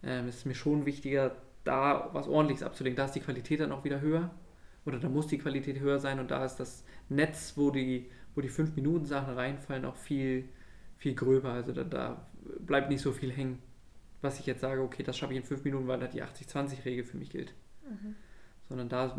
Ähm, 0.01 0.27
es 0.27 0.37
ist 0.37 0.45
mir 0.45 0.55
schon 0.55 0.85
wichtiger, 0.85 1.35
da 1.63 2.09
was 2.13 2.27
ordentliches 2.27 2.63
abzulegen. 2.63 2.97
Da 2.97 3.05
ist 3.05 3.13
die 3.13 3.19
Qualität 3.19 3.59
dann 3.59 3.71
auch 3.71 3.83
wieder 3.83 4.01
höher. 4.01 4.31
Oder 4.85 4.99
da 4.99 5.07
muss 5.07 5.27
die 5.27 5.37
Qualität 5.37 5.79
höher 5.79 5.99
sein 5.99 6.19
und 6.19 6.29
da 6.29 6.45
ist 6.45 6.57
das 6.57 6.83
Netz, 7.09 7.53
wo 7.55 7.71
die, 7.71 8.09
wo 8.35 8.41
die 8.41 8.51
5-Minuten-Sachen 8.51 9.33
reinfallen, 9.33 9.83
auch 9.83 9.95
viel, 9.95 10.47
viel 10.97 11.15
gröber. 11.15 11.53
Also 11.53 11.71
da, 11.71 11.83
da 11.83 12.27
bleibt 12.59 12.89
nicht 12.89 13.01
so 13.01 13.11
viel 13.11 13.31
hängen, 13.31 13.59
was 14.21 14.39
ich 14.39 14.45
jetzt 14.45 14.61
sage, 14.61 14.81
okay, 14.81 15.01
das 15.01 15.17
schaffe 15.17 15.33
ich 15.33 15.39
in 15.39 15.45
5 15.45 15.63
Minuten, 15.63 15.87
weil 15.87 15.99
da 15.99 16.07
die 16.07 16.23
80-20-Regel 16.23 17.03
für 17.03 17.17
mich 17.17 17.31
gilt. 17.31 17.53
Mhm. 17.89 18.15
Sondern 18.69 18.89
da 18.89 19.17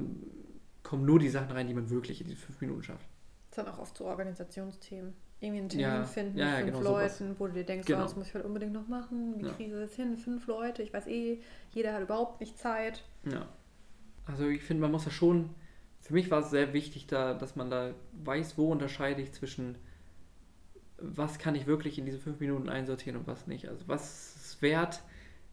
kommen 0.84 1.04
nur 1.04 1.18
die 1.18 1.28
Sachen 1.28 1.50
rein, 1.50 1.66
die 1.66 1.74
man 1.74 1.90
wirklich 1.90 2.20
in 2.20 2.28
die 2.28 2.36
5 2.36 2.60
Minuten 2.60 2.84
schafft. 2.84 3.08
Das 3.50 3.58
ist 3.58 3.66
dann 3.66 3.74
auch 3.74 3.78
oft 3.80 3.96
so 3.96 4.06
Organisationsthemen 4.06 5.14
irgendwie 5.40 5.60
einen 5.60 5.68
Termin 5.68 5.86
ja, 5.86 6.04
finden 6.04 6.38
ja, 6.38 6.46
mit 6.46 6.64
fünf 6.64 6.78
genau 6.78 6.90
Leuten, 6.90 7.08
sowas. 7.10 7.34
wo 7.38 7.46
du 7.46 7.52
dir 7.52 7.64
denkst, 7.64 7.86
genau. 7.86 8.00
oh, 8.00 8.02
das 8.02 8.16
muss 8.16 8.28
ich 8.28 8.34
halt 8.34 8.44
unbedingt 8.44 8.72
noch 8.72 8.88
machen. 8.88 9.38
Die 9.38 9.44
ja. 9.44 9.52
Krise 9.52 9.82
ist 9.82 9.96
hin, 9.96 10.16
fünf 10.16 10.46
Leute, 10.46 10.82
ich 10.82 10.92
weiß 10.92 11.06
eh, 11.08 11.40
jeder 11.72 11.92
hat 11.92 12.02
überhaupt 12.02 12.40
nicht 12.40 12.58
Zeit. 12.58 13.04
Ja. 13.30 13.46
Also 14.24 14.48
ich 14.48 14.62
finde, 14.62 14.80
man 14.80 14.92
muss 14.92 15.04
ja 15.04 15.10
schon, 15.10 15.50
für 16.00 16.14
mich 16.14 16.30
war 16.30 16.40
es 16.40 16.50
sehr 16.50 16.72
wichtig, 16.72 17.06
da, 17.06 17.34
dass 17.34 17.54
man 17.54 17.70
da 17.70 17.92
weiß, 18.24 18.56
wo 18.56 18.70
unterscheide 18.72 19.20
ich 19.20 19.32
zwischen, 19.32 19.76
was 20.98 21.38
kann 21.38 21.54
ich 21.54 21.66
wirklich 21.66 21.98
in 21.98 22.06
diese 22.06 22.18
fünf 22.18 22.40
Minuten 22.40 22.68
einsortieren 22.68 23.18
und 23.20 23.26
was 23.26 23.46
nicht. 23.46 23.68
Also 23.68 23.86
was 23.86 24.36
ist 24.36 24.62
wert, 24.62 25.02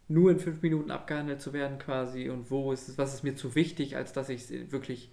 nur 0.08 0.30
in 0.30 0.38
fünf 0.38 0.62
Minuten 0.62 0.90
abgehandelt 0.90 1.42
zu 1.42 1.52
werden 1.52 1.78
quasi 1.78 2.30
und 2.30 2.50
wo 2.50 2.72
ist 2.72 2.88
es, 2.88 2.98
was 2.98 3.14
ist 3.14 3.22
mir 3.22 3.36
zu 3.36 3.54
wichtig, 3.54 3.96
als 3.96 4.12
dass 4.12 4.30
ich 4.30 4.50
es 4.50 4.72
wirklich 4.72 5.10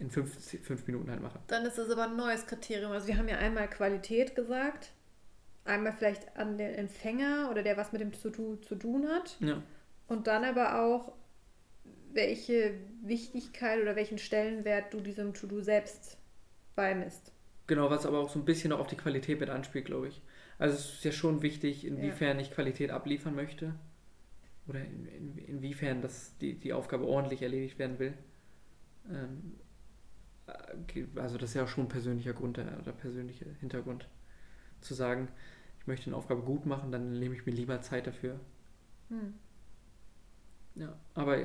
in 0.00 0.10
fünf, 0.10 0.34
fünf 0.62 0.86
Minuten 0.86 1.10
halt 1.10 1.22
mache. 1.22 1.38
Dann 1.46 1.64
ist 1.66 1.78
es 1.78 1.90
aber 1.90 2.04
ein 2.04 2.16
neues 2.16 2.46
Kriterium. 2.46 2.90
Also 2.90 3.06
wir 3.06 3.18
haben 3.18 3.28
ja 3.28 3.36
einmal 3.36 3.68
Qualität 3.68 4.34
gesagt, 4.34 4.92
einmal 5.64 5.92
vielleicht 5.92 6.36
an 6.36 6.58
den 6.58 6.74
Empfänger 6.74 7.48
oder 7.50 7.62
der 7.62 7.76
was 7.76 7.92
mit 7.92 8.00
dem 8.00 8.10
To-Do 8.10 8.56
zu 8.56 8.74
tun 8.76 9.06
hat. 9.08 9.36
Ja. 9.40 9.62
Und 10.08 10.26
dann 10.26 10.44
aber 10.44 10.82
auch, 10.82 11.12
welche 12.12 12.74
Wichtigkeit 13.02 13.80
oder 13.80 13.94
welchen 13.94 14.18
Stellenwert 14.18 14.92
du 14.92 15.00
diesem 15.00 15.34
To-Do 15.34 15.60
selbst 15.60 16.16
beimisst. 16.74 17.32
Genau, 17.66 17.90
was 17.90 18.06
aber 18.06 18.18
auch 18.18 18.30
so 18.30 18.38
ein 18.38 18.44
bisschen 18.44 18.72
auch 18.72 18.80
auf 18.80 18.88
die 18.88 18.96
Qualität 18.96 19.38
mit 19.38 19.50
anspielt, 19.50 19.84
glaube 19.84 20.08
ich. 20.08 20.22
Also 20.58 20.74
es 20.74 20.94
ist 20.94 21.04
ja 21.04 21.12
schon 21.12 21.42
wichtig, 21.42 21.86
inwiefern 21.86 22.38
ja. 22.38 22.42
ich 22.42 22.50
Qualität 22.50 22.90
abliefern 22.90 23.34
möchte. 23.34 23.74
Oder 24.66 24.80
in, 24.80 25.06
in, 25.06 25.38
inwiefern 25.38 26.00
das, 26.00 26.36
die, 26.38 26.54
die 26.54 26.72
Aufgabe 26.72 27.06
ordentlich 27.06 27.42
erledigt 27.42 27.78
werden 27.78 27.98
will. 27.98 28.14
Ähm, 29.08 29.54
also 31.16 31.38
das 31.38 31.50
ist 31.50 31.54
ja 31.54 31.64
auch 31.64 31.68
schon 31.68 31.84
ein 31.84 31.88
persönlicher 31.88 32.32
Grund 32.32 32.58
oder 32.58 32.92
persönlicher 32.92 33.46
Hintergrund, 33.60 34.08
zu 34.80 34.94
sagen, 34.94 35.28
ich 35.80 35.86
möchte 35.86 36.06
eine 36.06 36.16
Aufgabe 36.16 36.42
gut 36.42 36.66
machen, 36.66 36.92
dann 36.92 37.18
nehme 37.18 37.34
ich 37.34 37.46
mir 37.46 37.52
lieber 37.52 37.80
Zeit 37.80 38.06
dafür. 38.06 38.38
Hm. 39.08 39.34
Ja, 40.74 40.94
aber 41.14 41.38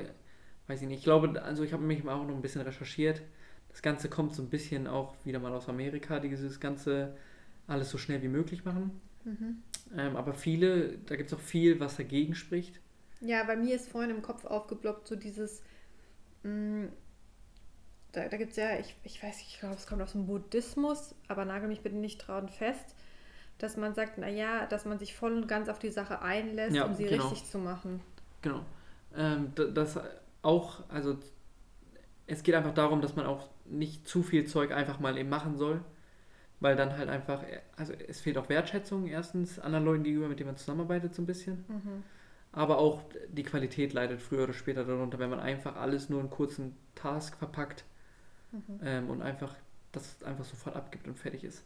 weiß 0.68 0.82
ich 0.82 0.88
nicht. 0.88 1.00
Ich 1.00 1.04
glaube, 1.04 1.42
also 1.42 1.64
ich 1.64 1.74
habe 1.74 1.84
mich 1.84 2.08
auch 2.08 2.26
noch 2.26 2.36
ein 2.36 2.42
bisschen 2.42 2.62
recherchiert. 2.62 3.22
Das 3.70 3.82
Ganze 3.82 4.10
kommt 4.10 4.36
so 4.36 4.42
ein 4.42 4.50
bisschen 4.50 4.88
auch 4.88 5.16
wieder 5.26 5.40
mal 5.40 5.54
aus 5.54 5.68
Amerika, 5.68 6.20
dieses 6.20 6.60
Ganze 6.60 7.18
alles 7.68 7.90
so 7.90 7.98
schnell 7.98 8.22
wie 8.22 8.28
möglich 8.28 8.64
machen. 8.64 9.02
Mhm. 9.26 9.58
Ähm, 9.98 10.16
aber 10.16 10.34
viele, 10.34 10.98
da 11.00 11.16
gibt 11.16 11.32
es 11.32 11.38
auch 11.38 11.42
viel, 11.42 11.80
was 11.80 11.98
dagegen 11.98 12.36
spricht. 12.36 12.80
Ja, 13.22 13.44
bei 13.44 13.56
mir 13.56 13.76
ist 13.76 13.90
vorhin 13.90 14.12
im 14.12 14.22
Kopf 14.22 14.46
aufgeblockt, 14.46 15.08
so 15.08 15.16
dieses, 15.16 15.64
mh, 16.44 16.52
mm, 16.52 16.90
da, 18.16 18.28
da 18.28 18.38
gibt 18.38 18.52
es 18.52 18.58
ja, 18.58 18.78
ich, 18.80 18.96
ich 19.04 19.22
weiß 19.22 19.38
nicht, 19.38 19.50
ich 19.50 19.60
glaube, 19.60 19.76
es 19.76 19.88
kommt 19.88 20.02
aus 20.02 20.14
dem 20.14 20.26
Buddhismus, 20.26 21.16
aber 21.28 21.46
nagel 21.46 21.68
mich 21.68 21.82
bitte 21.82 21.96
nicht 21.96 22.20
dran 22.20 22.50
fest, 22.50 22.96
dass 23.58 23.78
man 23.78 23.94
sagt, 23.94 24.18
naja, 24.18 24.66
dass 24.66 24.86
man 24.86 25.00
sich 25.00 25.16
voll 25.16 25.34
und 25.34 25.48
ganz 25.48 25.70
auf 25.70 25.80
die 25.80 25.90
Sache 25.90 26.22
einlässt, 26.22 26.76
ja, 26.76 26.86
um 26.86 26.94
sie 26.94 27.06
genau. 27.06 27.28
richtig 27.28 27.50
zu 27.50 27.58
machen. 27.58 28.02
Genau. 28.42 28.62
Ähm, 29.16 29.52
das 29.56 30.00
auch, 30.42 30.84
also 30.90 31.18
es 32.28 32.44
geht 32.44 32.56
einfach 32.56 32.74
darum, 32.74 33.02
dass 33.02 33.16
man 33.16 33.26
auch 33.26 33.48
nicht 33.66 34.08
zu 34.08 34.24
viel 34.24 34.46
Zeug 34.46 34.72
einfach 34.72 35.00
mal 35.00 35.18
eben 35.18 35.30
machen 35.30 35.58
soll, 35.58 35.82
weil 36.60 36.76
dann 36.76 36.98
halt 36.98 37.10
einfach, 37.10 37.44
also 37.76 37.94
es 37.94 38.22
fehlt 38.22 38.38
auch 38.38 38.50
Wertschätzung 38.50 39.08
erstens 39.08 39.60
anderen 39.60 39.86
Leuten 39.86 40.04
gegenüber, 40.04 40.28
mit 40.28 40.40
denen 40.40 40.50
man 40.50 40.58
zusammenarbeitet 40.58 41.16
so 41.16 41.22
ein 41.22 41.26
bisschen. 41.26 41.66
Mhm. 41.68 42.04
Aber 42.52 42.78
auch 42.78 43.02
die 43.30 43.44
Qualität 43.44 43.94
leidet 43.94 44.22
früher 44.22 44.44
oder 44.44 44.54
später 44.54 44.86
darunter, 44.86 45.20
wenn 45.20 45.30
man 45.30 45.40
einfach 45.40 45.76
alles 45.76 46.10
nur 46.10 46.22
in 46.22 46.30
kurzen 46.30 46.78
Task 46.96 47.38
verpackt 47.38 47.84
mhm. 48.52 48.80
ähm, 48.84 49.10
und 49.10 49.22
einfach 49.22 49.56
das 49.92 50.22
einfach 50.24 50.46
sofort 50.46 50.76
abgibt 50.76 51.08
und 51.08 51.18
fertig 51.18 51.44
ist. 51.44 51.64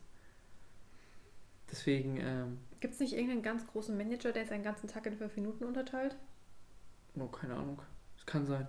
Deswegen. 1.72 2.18
Ähm, 2.18 2.58
Gibt 2.80 2.94
es 2.94 3.00
nicht 3.00 3.14
irgendeinen 3.14 3.44
ganz 3.44 3.68
großen 3.68 3.96
Manager, 3.96 4.32
der 4.32 4.46
seinen 4.46 4.64
ganzen 4.64 4.88
Tag 4.88 5.06
in 5.06 5.18
fünf 5.18 5.36
Minuten 5.36 5.64
unterteilt? 5.66 6.16
Oh, 7.16 7.28
keine 7.28 7.56
Ahnung. 7.56 7.82
Es 8.18 8.26
kann 8.26 8.46
sein. 8.46 8.68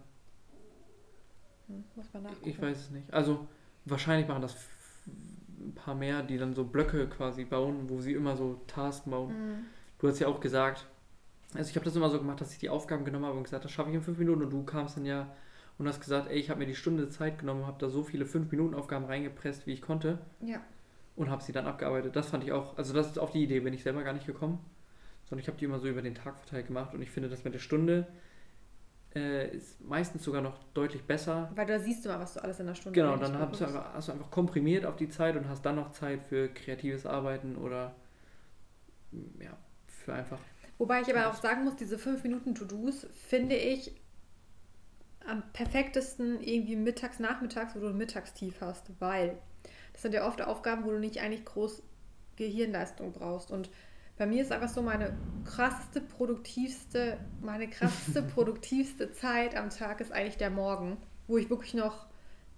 Hm, 1.69 1.85
muss 1.95 2.13
man 2.13 2.25
nachgucken. 2.25 2.49
Ich 2.49 2.61
weiß 2.61 2.77
es 2.77 2.91
nicht. 2.91 3.13
Also, 3.13 3.47
wahrscheinlich 3.85 4.29
machen 4.29 4.43
das 4.43 4.57
ein 5.07 5.75
paar 5.75 5.95
mehr, 5.95 6.23
die 6.23 6.39
dann 6.39 6.55
so 6.55 6.65
Blöcke 6.65 7.09
quasi 7.09 7.45
bauen, 7.45 7.89
wo 7.89 8.01
sie 8.01 8.13
immer 8.13 8.37
so 8.37 8.61
Tasks 8.67 9.09
bauen. 9.09 9.29
Mhm. 9.29 9.65
Du 9.99 10.09
hast 10.09 10.19
ja 10.19 10.29
auch 10.29 10.41
gesagt, 10.41 10.87
also 11.55 11.69
ich 11.69 11.77
habe 11.77 11.85
das 11.85 11.97
immer 11.97 12.11
so 12.11 12.19
gemacht, 12.19 12.41
dass 12.41 12.53
ich 12.53 12.59
die 12.59 12.71
Aufgaben 12.71 13.05
genommen 13.05 13.27
habe 13.27 13.37
und 13.37 13.45
gesagt, 13.45 13.65
das 13.65 13.73
schaffe 13.73 13.91
ich 13.91 13.97
in 13.97 14.03
fünf 14.03 14.19
Minuten 14.19 14.43
und 14.43 14.51
du 14.51 14.63
kamst 14.65 14.97
dann 14.97 15.05
ja 15.05 15.31
und 15.81 15.89
hast 15.89 16.01
gesagt, 16.01 16.31
ey, 16.31 16.39
ich 16.39 16.51
habe 16.51 16.61
mir 16.61 16.67
die 16.67 16.75
Stunde 16.75 17.09
Zeit 17.09 17.39
genommen, 17.39 17.67
habe 17.67 17.79
da 17.79 17.89
so 17.89 18.03
viele 18.03 18.27
5-Minuten-Aufgaben 18.27 19.07
reingepresst, 19.07 19.67
wie 19.67 19.73
ich 19.73 19.81
konnte. 19.81 20.19
Ja. 20.43 20.61
Und 21.17 21.31
habe 21.31 21.43
sie 21.43 21.53
dann 21.53 21.67
abgearbeitet. 21.67 22.15
Das 22.15 22.29
fand 22.29 22.45
ich 22.45 22.53
auch, 22.53 22.77
also 22.77 22.93
das 22.93 23.07
ist 23.07 23.19
auf 23.19 23.31
die 23.31 23.43
Idee 23.43 23.61
bin 23.61 23.73
ich 23.73 23.83
selber 23.83 24.03
gar 24.03 24.13
nicht 24.13 24.27
gekommen, 24.27 24.59
sondern 25.25 25.41
ich 25.41 25.49
habe 25.49 25.57
die 25.57 25.65
immer 25.65 25.79
so 25.79 25.89
über 25.89 26.03
den 26.03 26.15
Tag 26.15 26.39
verteilt 26.39 26.67
gemacht 26.67 26.93
und 26.93 27.01
ich 27.01 27.11
finde, 27.11 27.31
das 27.31 27.45
mit 27.45 27.55
der 27.55 27.61
Stunde 27.61 28.07
äh, 29.15 29.57
ist 29.57 29.81
meistens 29.81 30.23
sogar 30.23 30.43
noch 30.43 30.63
deutlich 30.75 31.03
besser. 31.05 31.51
Weil 31.55 31.67
da 31.67 31.79
siehst 31.79 32.05
du 32.05 32.11
mal, 32.11 32.21
was 32.21 32.35
du 32.35 32.45
alles 32.45 32.61
in 32.61 32.67
der 32.67 32.75
Stunde 32.75 33.01
Genau, 33.01 33.17
dann 33.17 33.39
hast 33.39 33.59
du, 33.59 33.65
einfach, 33.65 33.95
hast 33.95 34.09
du 34.09 34.13
einfach 34.13 34.31
komprimiert 34.31 34.85
auf 34.85 34.97
die 34.97 35.09
Zeit 35.09 35.35
und 35.35 35.49
hast 35.49 35.65
dann 35.65 35.77
noch 35.77 35.93
Zeit 35.93 36.23
für 36.25 36.49
kreatives 36.49 37.07
Arbeiten 37.07 37.57
oder 37.57 37.95
ja, 39.41 39.57
für 39.87 40.13
einfach. 40.13 40.39
Wobei 40.77 41.01
ich 41.01 41.15
aber 41.15 41.31
auch 41.31 41.35
sagen 41.35 41.65
muss, 41.65 41.77
diese 41.77 41.99
5 41.99 42.23
Minuten 42.23 42.55
To-Dos 42.55 43.07
finde 43.29 43.57
ich 43.57 44.00
am 45.31 45.43
perfektesten 45.53 46.41
irgendwie 46.43 46.77
mittags, 46.77 47.19
nachmittags, 47.19 47.75
wo 47.75 47.81
du 47.81 47.89
ein 47.89 47.97
Mittagstief 47.97 48.61
hast, 48.61 48.91
weil 48.99 49.39
das 49.93 50.03
sind 50.03 50.13
ja 50.13 50.27
oft 50.27 50.43
Aufgaben, 50.43 50.85
wo 50.85 50.91
du 50.91 50.99
nicht 50.99 51.21
eigentlich 51.21 51.45
groß 51.45 51.83
Gehirnleistung 52.37 53.13
brauchst. 53.13 53.51
Und 53.51 53.71
bei 54.19 54.27
mir 54.27 54.43
ist 54.43 54.53
einfach 54.53 54.69
so 54.69 54.83
meine 54.83 55.17
krasseste, 55.45 56.01
produktivste, 56.01 57.19
meine 57.41 57.69
krasseste, 57.69 58.23
produktivste 58.35 59.13
Zeit 59.13 59.57
am 59.57 59.71
Tag 59.71 60.01
ist 60.01 60.13
eigentlich 60.13 60.37
der 60.37 60.51
Morgen, 60.51 60.97
wo 61.27 61.39
ich 61.39 61.49
wirklich 61.49 61.75
noch 61.75 62.07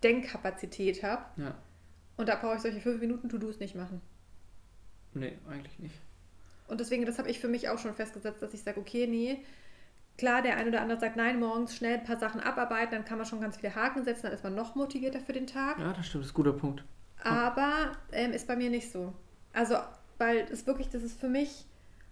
Denkkapazität 0.03 1.03
habe. 1.03 1.25
Ja. 1.37 1.55
Und 2.17 2.29
da 2.29 2.37
brauche 2.37 2.57
ich 2.57 2.63
solche 2.63 2.81
fünf 2.81 3.01
Minuten 3.01 3.29
To-Dos 3.29 3.61
nicht 3.61 3.75
machen. 3.75 4.01
Nee, 5.15 5.39
eigentlich 5.49 5.79
nicht. 5.79 5.95
Und 6.69 6.81
deswegen, 6.81 7.05
das 7.05 7.19
habe 7.19 7.31
ich 7.31 7.39
für 7.39 7.49
mich 7.49 7.69
auch 7.69 7.79
schon 7.79 7.95
festgesetzt, 7.95 8.43
dass 8.43 8.55
ich 8.55 8.63
sage, 8.63 8.81
okay, 8.81 9.07
nee, 9.07 9.45
Klar, 10.19 10.43
der 10.43 10.57
eine 10.57 10.69
oder 10.69 10.83
andere 10.83 11.01
sagt, 11.01 11.17
nein, 11.17 11.41
morgens 11.41 11.75
schnell 11.75 11.99
ein 11.99 12.05
paar 12.05 12.19
Sachen 12.19 12.41
abarbeiten, 12.41 12.93
dann 12.93 13.05
kann 13.05 13.19
man 13.19 13.27
schon 13.27 13.41
ganz 13.41 13.57
viele 13.57 13.75
Haken 13.75 14.05
setzen, 14.05 14.25
dann 14.25 14.33
ist 14.33 14.45
man 14.45 14.55
noch 14.55 14.75
motivierter 14.75 15.21
für 15.21 15.33
den 15.33 15.47
Tag. 15.47 15.79
Ja, 15.79 15.93
das 15.93 16.07
stimmt, 16.07 16.25
das 16.25 16.31
ist 16.31 16.35
ein 16.35 16.43
guter 16.43 16.53
Punkt. 16.53 16.85
Aber 17.25 17.93
ähm, 18.13 18.33
ist 18.33 18.47
bei 18.47 18.57
mir 18.57 18.71
nicht 18.71 18.91
so. 18.91 19.13
Also, 19.53 19.77
weil 20.19 20.47
es 20.51 20.67
wirklich, 20.67 20.89
das 20.89 21.03
ist 21.03 21.19
für 21.19 21.29
mich, 21.29 21.67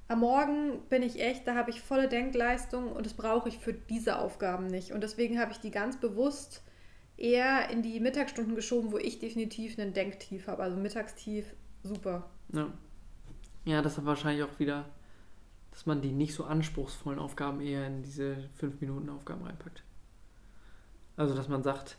am 0.08 0.20
Morgen 0.20 0.80
bin 0.88 1.02
ich 1.02 1.20
echt, 1.22 1.46
da 1.46 1.54
habe 1.54 1.70
ich 1.70 1.80
volle 1.80 2.08
Denkleistung 2.08 2.90
und 2.90 3.06
das 3.06 3.14
brauche 3.14 3.48
ich 3.48 3.58
für 3.58 3.72
diese 3.72 4.18
Aufgaben 4.18 4.66
nicht. 4.66 4.92
Und 4.92 5.02
deswegen 5.02 5.38
habe 5.38 5.52
ich 5.52 5.58
die 5.58 5.70
ganz 5.70 5.98
bewusst 5.98 6.62
eher 7.16 7.68
in 7.70 7.82
die 7.82 8.00
Mittagsstunden 8.00 8.56
geschoben, 8.56 8.92
wo 8.92 8.98
ich 8.98 9.18
definitiv 9.18 9.78
einen 9.78 9.92
Denktief 9.92 10.48
habe. 10.48 10.62
Also 10.62 10.76
Mittagstief, 10.76 11.54
super. 11.82 12.28
Ja. 12.52 12.72
Ja, 13.64 13.82
das 13.82 13.98
ist 13.98 14.06
wahrscheinlich 14.06 14.42
auch 14.42 14.58
wieder 14.58 14.86
dass 15.70 15.86
man 15.86 16.02
die 16.02 16.12
nicht 16.12 16.34
so 16.34 16.44
anspruchsvollen 16.44 17.18
Aufgaben 17.18 17.60
eher 17.60 17.86
in 17.86 18.02
diese 18.02 18.48
5-Minuten-Aufgaben 18.60 19.42
reinpackt. 19.44 19.82
Also, 21.16 21.34
dass 21.34 21.48
man 21.48 21.62
sagt. 21.62 21.96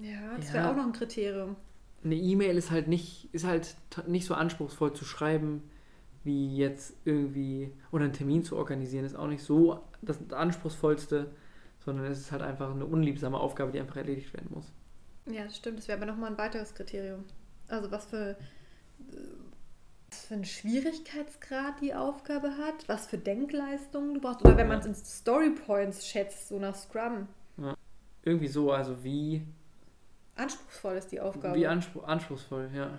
Ja, 0.00 0.36
das 0.36 0.48
ja, 0.48 0.54
wäre 0.54 0.70
auch 0.70 0.76
noch 0.76 0.86
ein 0.86 0.92
Kriterium. 0.92 1.56
Eine 2.04 2.16
E-Mail 2.16 2.56
ist 2.56 2.70
halt 2.70 2.88
nicht, 2.88 3.28
ist 3.32 3.44
halt 3.44 3.76
nicht 4.06 4.26
so 4.26 4.34
anspruchsvoll 4.34 4.92
zu 4.94 5.04
schreiben, 5.04 5.62
wie 6.24 6.56
jetzt 6.56 6.94
irgendwie, 7.04 7.72
oder 7.90 8.04
einen 8.04 8.12
Termin 8.12 8.42
zu 8.42 8.56
organisieren, 8.56 9.04
ist 9.04 9.16
auch 9.16 9.26
nicht 9.26 9.42
so 9.42 9.84
das 10.02 10.18
Anspruchsvollste, 10.32 11.30
sondern 11.84 12.06
es 12.06 12.18
ist 12.18 12.32
halt 12.32 12.42
einfach 12.42 12.70
eine 12.70 12.86
unliebsame 12.86 13.38
Aufgabe, 13.38 13.72
die 13.72 13.80
einfach 13.80 13.96
erledigt 13.96 14.32
werden 14.34 14.48
muss. 14.52 14.72
Ja, 15.26 15.44
das 15.44 15.56
stimmt. 15.56 15.78
Das 15.78 15.88
wäre 15.88 15.98
aber 15.98 16.06
nochmal 16.06 16.30
ein 16.30 16.38
weiteres 16.38 16.74
Kriterium. 16.74 17.24
Also 17.68 17.90
was 17.90 18.06
für 18.06 18.36
was 20.12 20.26
für 20.26 20.34
einen 20.34 20.44
Schwierigkeitsgrad 20.44 21.80
die 21.80 21.94
Aufgabe 21.94 22.58
hat, 22.58 22.86
was 22.86 23.06
für 23.06 23.16
Denkleistungen 23.16 24.14
du 24.14 24.20
brauchst. 24.20 24.42
Oder 24.42 24.58
wenn 24.58 24.68
man 24.68 24.80
es 24.80 24.86
in 24.86 24.94
Storypoints 24.94 26.06
schätzt, 26.06 26.48
so 26.48 26.58
nach 26.58 26.74
Scrum. 26.74 27.28
Ja. 27.56 27.74
Irgendwie 28.22 28.48
so, 28.48 28.72
also 28.72 29.02
wie. 29.02 29.42
Anspruchsvoll 30.36 30.96
ist 30.96 31.12
die 31.12 31.20
Aufgabe. 31.20 31.58
Wie 31.58 31.66
anspruch, 31.66 32.04
anspruchsvoll, 32.04 32.70
ja. 32.74 32.98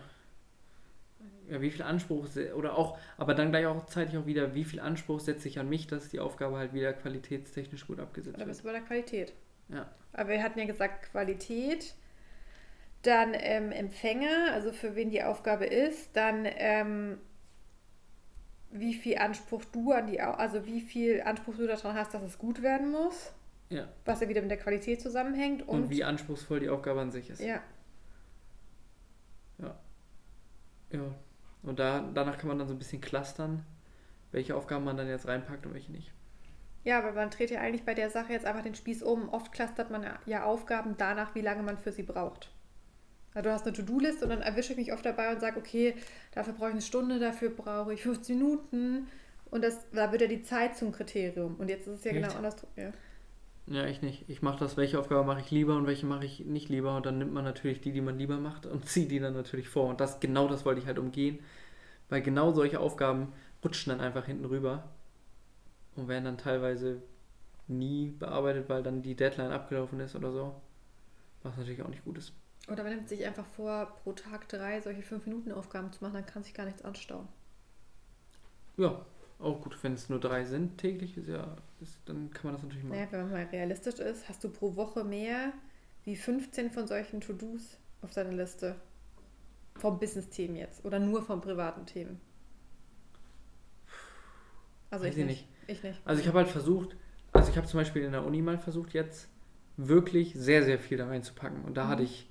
ja, 1.49 1.61
wie 1.61 1.69
viel 1.69 1.83
Anspruch, 1.83 2.27
oder 2.55 2.77
auch, 2.77 2.97
aber 3.17 3.35
dann 3.35 3.51
gleich 3.51 3.67
auch 3.67 3.85
zeitlich 3.85 4.17
auch 4.17 4.25
wieder, 4.25 4.55
wie 4.55 4.63
viel 4.63 4.79
Anspruch 4.79 5.19
setze 5.19 5.47
ich 5.47 5.59
an 5.59 5.69
mich, 5.69 5.85
dass 5.87 6.09
die 6.09 6.19
Aufgabe 6.19 6.57
halt 6.57 6.73
wieder 6.73 6.93
qualitätstechnisch 6.93 7.85
gut 7.85 7.99
abgesetzt 7.99 8.39
Da 8.39 8.45
bist 8.45 8.63
wird. 8.63 8.73
du 8.73 8.79
bei 8.79 8.79
der 8.79 8.87
Qualität. 8.87 9.33
Ja. 9.69 9.87
Aber 10.13 10.29
wir 10.29 10.43
hatten 10.43 10.59
ja 10.59 10.65
gesagt 10.65 11.11
Qualität, 11.11 11.95
dann 13.03 13.33
ähm, 13.35 13.71
Empfänger, 13.71 14.51
also 14.53 14.71
für 14.71 14.95
wen 14.95 15.09
die 15.11 15.23
Aufgabe 15.23 15.65
ist, 15.65 16.15
dann 16.15 16.45
ähm, 16.45 17.19
wie 18.71 18.93
viel 18.95 19.17
Anspruch 19.19 19.63
du 19.65 19.91
an 19.91 20.07
die, 20.07 20.19
also 20.19 20.65
wie 20.65 20.81
viel 20.81 21.21
Anspruch 21.21 21.55
du 21.55 21.67
daran 21.67 21.95
hast, 21.95 22.13
dass 22.13 22.23
es 22.23 22.37
gut 22.39 22.61
werden 22.63 22.91
muss, 22.91 23.31
Ja. 23.69 23.87
was 24.05 24.21
ja 24.21 24.29
wieder 24.29 24.41
mit 24.41 24.49
der 24.49 24.57
Qualität 24.57 24.99
zusammenhängt 25.01 25.61
Und, 25.67 25.83
und, 25.83 25.89
wie 25.91 26.03
anspruchsvoll 26.03 26.59
die 26.59 26.69
Aufgabe 26.69 27.01
an 27.01 27.11
sich 27.11 27.29
ist. 27.29 27.39
ja, 27.41 27.61
Ja. 30.91 31.15
Und 31.63 31.79
da, 31.79 32.07
danach 32.13 32.37
kann 32.37 32.47
man 32.49 32.59
dann 32.59 32.67
so 32.67 32.73
ein 32.73 32.77
bisschen 32.77 33.01
clustern, 33.01 33.65
welche 34.31 34.55
Aufgaben 34.55 34.83
man 34.85 34.97
dann 34.97 35.07
jetzt 35.07 35.27
reinpackt 35.27 35.65
und 35.65 35.73
welche 35.73 35.91
nicht. 35.91 36.11
ja, 36.83 36.99
aber 36.99 37.13
man 37.13 37.29
dreht 37.29 37.49
ja 37.51 37.61
eigentlich 37.61 37.83
bei 37.85 37.93
der 37.93 38.09
Sache 38.09 38.33
jetzt 38.33 38.45
einfach 38.45 38.63
den 38.63 38.75
Spieß 38.75 39.01
um. 39.03 39.29
Oft 39.29 39.51
clustert 39.51 39.89
man 39.89 40.05
ja 40.25 40.43
Aufgaben 40.43 40.95
danach, 40.97 41.33
wie 41.35 41.41
lange 41.41 41.63
man 41.63 41.77
für 41.77 41.91
sie 41.91 42.03
braucht. 42.03 42.52
Also 43.33 43.49
du 43.49 43.53
hast 43.53 43.65
eine 43.65 43.75
To-Do-Liste 43.75 44.25
und 44.25 44.29
dann 44.29 44.41
erwische 44.41 44.73
ich 44.73 44.77
mich 44.77 44.93
oft 44.93 45.05
dabei 45.05 45.33
und 45.33 45.39
sage, 45.39 45.57
okay, 45.59 45.95
dafür 46.33 46.53
brauche 46.53 46.69
ich 46.69 46.73
eine 46.73 46.81
Stunde, 46.81 47.19
dafür 47.19 47.49
brauche 47.49 47.93
ich 47.93 48.03
15 48.03 48.37
Minuten. 48.37 49.07
Und 49.49 49.63
das, 49.63 49.77
da 49.91 50.11
wird 50.11 50.21
ja 50.21 50.27
die 50.27 50.43
Zeit 50.43 50.77
zum 50.77 50.91
Kriterium. 50.91 51.55
Und 51.55 51.69
jetzt 51.69 51.87
ist 51.87 51.99
es 51.99 52.03
ja 52.03 52.11
Echt? 52.11 52.21
genau 52.21 52.35
andersrum. 52.35 52.69
Ja. 52.75 52.91
Ja, 53.65 53.85
ich 53.85 54.01
nicht. 54.01 54.25
Ich 54.27 54.41
mache 54.41 54.59
das, 54.59 54.75
welche 54.75 54.99
Aufgabe 54.99 55.23
mache 55.23 55.39
ich 55.39 55.49
lieber 55.49 55.75
und 55.77 55.87
welche 55.87 56.05
mache 56.05 56.25
ich 56.25 56.41
nicht 56.41 56.69
lieber. 56.69 56.97
Und 56.97 57.05
dann 57.05 57.17
nimmt 57.17 57.33
man 57.33 57.45
natürlich 57.45 57.79
die, 57.79 57.91
die 57.91 58.01
man 58.01 58.17
lieber 58.17 58.37
macht 58.37 58.65
und 58.65 58.85
zieht 58.89 59.09
die 59.11 59.19
dann 59.19 59.33
natürlich 59.33 59.69
vor. 59.69 59.87
Und 59.87 60.01
das 60.01 60.19
genau 60.19 60.47
das 60.47 60.65
wollte 60.65 60.81
ich 60.81 60.87
halt 60.87 60.99
umgehen. 60.99 61.39
Weil 62.09 62.21
genau 62.21 62.51
solche 62.51 62.79
Aufgaben 62.79 63.31
rutschen 63.63 63.91
dann 63.91 64.01
einfach 64.01 64.25
hinten 64.25 64.45
rüber 64.45 64.83
und 65.95 66.07
werden 66.07 66.25
dann 66.25 66.37
teilweise 66.37 67.01
nie 67.67 68.09
bearbeitet, 68.09 68.67
weil 68.67 68.83
dann 68.83 69.01
die 69.01 69.15
Deadline 69.15 69.51
abgelaufen 69.51 69.99
ist 70.01 70.15
oder 70.15 70.31
so. 70.31 70.53
Was 71.43 71.57
natürlich 71.57 71.81
auch 71.81 71.89
nicht 71.89 72.03
gut 72.03 72.17
ist. 72.17 72.33
Oder 72.69 72.83
man 72.83 72.95
nimmt 72.95 73.09
sich 73.09 73.25
einfach 73.25 73.45
vor, 73.45 73.97
pro 74.03 74.13
Tag 74.13 74.47
drei 74.47 74.79
solche 74.81 75.01
5-Minuten-Aufgaben 75.01 75.91
zu 75.91 76.03
machen, 76.03 76.13
dann 76.13 76.25
kann 76.25 76.43
sich 76.43 76.53
gar 76.53 76.65
nichts 76.65 76.81
anstauen. 76.81 77.27
Ja, 78.77 79.05
auch 79.39 79.61
gut, 79.61 79.77
wenn 79.83 79.93
es 79.93 80.09
nur 80.09 80.19
drei 80.19 80.45
sind 80.45 80.77
täglich, 80.77 81.17
ist 81.17 81.27
ja, 81.27 81.55
ist, 81.81 81.97
dann 82.05 82.31
kann 82.31 82.45
man 82.45 82.53
das 82.53 82.63
natürlich 82.63 82.83
machen. 82.83 82.97
Naja, 82.97 83.11
wenn 83.11 83.21
man 83.23 83.31
mal 83.31 83.45
realistisch 83.45 83.99
ist, 83.99 84.29
hast 84.29 84.43
du 84.43 84.49
pro 84.49 84.75
Woche 84.75 85.03
mehr 85.03 85.51
wie 86.05 86.15
15 86.15 86.71
von 86.71 86.87
solchen 86.87 87.21
To-Dos 87.21 87.77
auf 88.01 88.11
deiner 88.11 88.31
Liste. 88.33 88.75
Vom 89.75 89.99
Business-Themen 89.99 90.55
jetzt. 90.55 90.85
Oder 90.85 90.99
nur 90.99 91.23
von 91.23 91.41
privaten 91.41 91.85
Themen. 91.85 92.21
Also 94.89 95.05
Weiß 95.05 95.13
ich 95.15 95.19
ich 95.21 95.25
nicht. 95.25 95.47
Ich 95.67 95.83
nicht. 95.83 95.99
Also 96.05 96.21
ich 96.21 96.27
habe 96.27 96.37
halt 96.39 96.49
versucht, 96.49 96.95
also 97.31 97.49
ich 97.49 97.57
habe 97.57 97.67
zum 97.67 97.79
Beispiel 97.79 98.03
in 98.03 98.11
der 98.11 98.25
Uni 98.25 98.41
mal 98.41 98.57
versucht, 98.57 98.93
jetzt 98.93 99.27
wirklich 99.77 100.33
sehr, 100.35 100.63
sehr 100.63 100.77
viel 100.77 100.97
da 100.97 101.07
reinzupacken. 101.07 101.63
Und 101.65 101.75
da 101.75 101.85
Mhm. 101.85 101.89
hatte 101.89 102.03
ich 102.03 102.29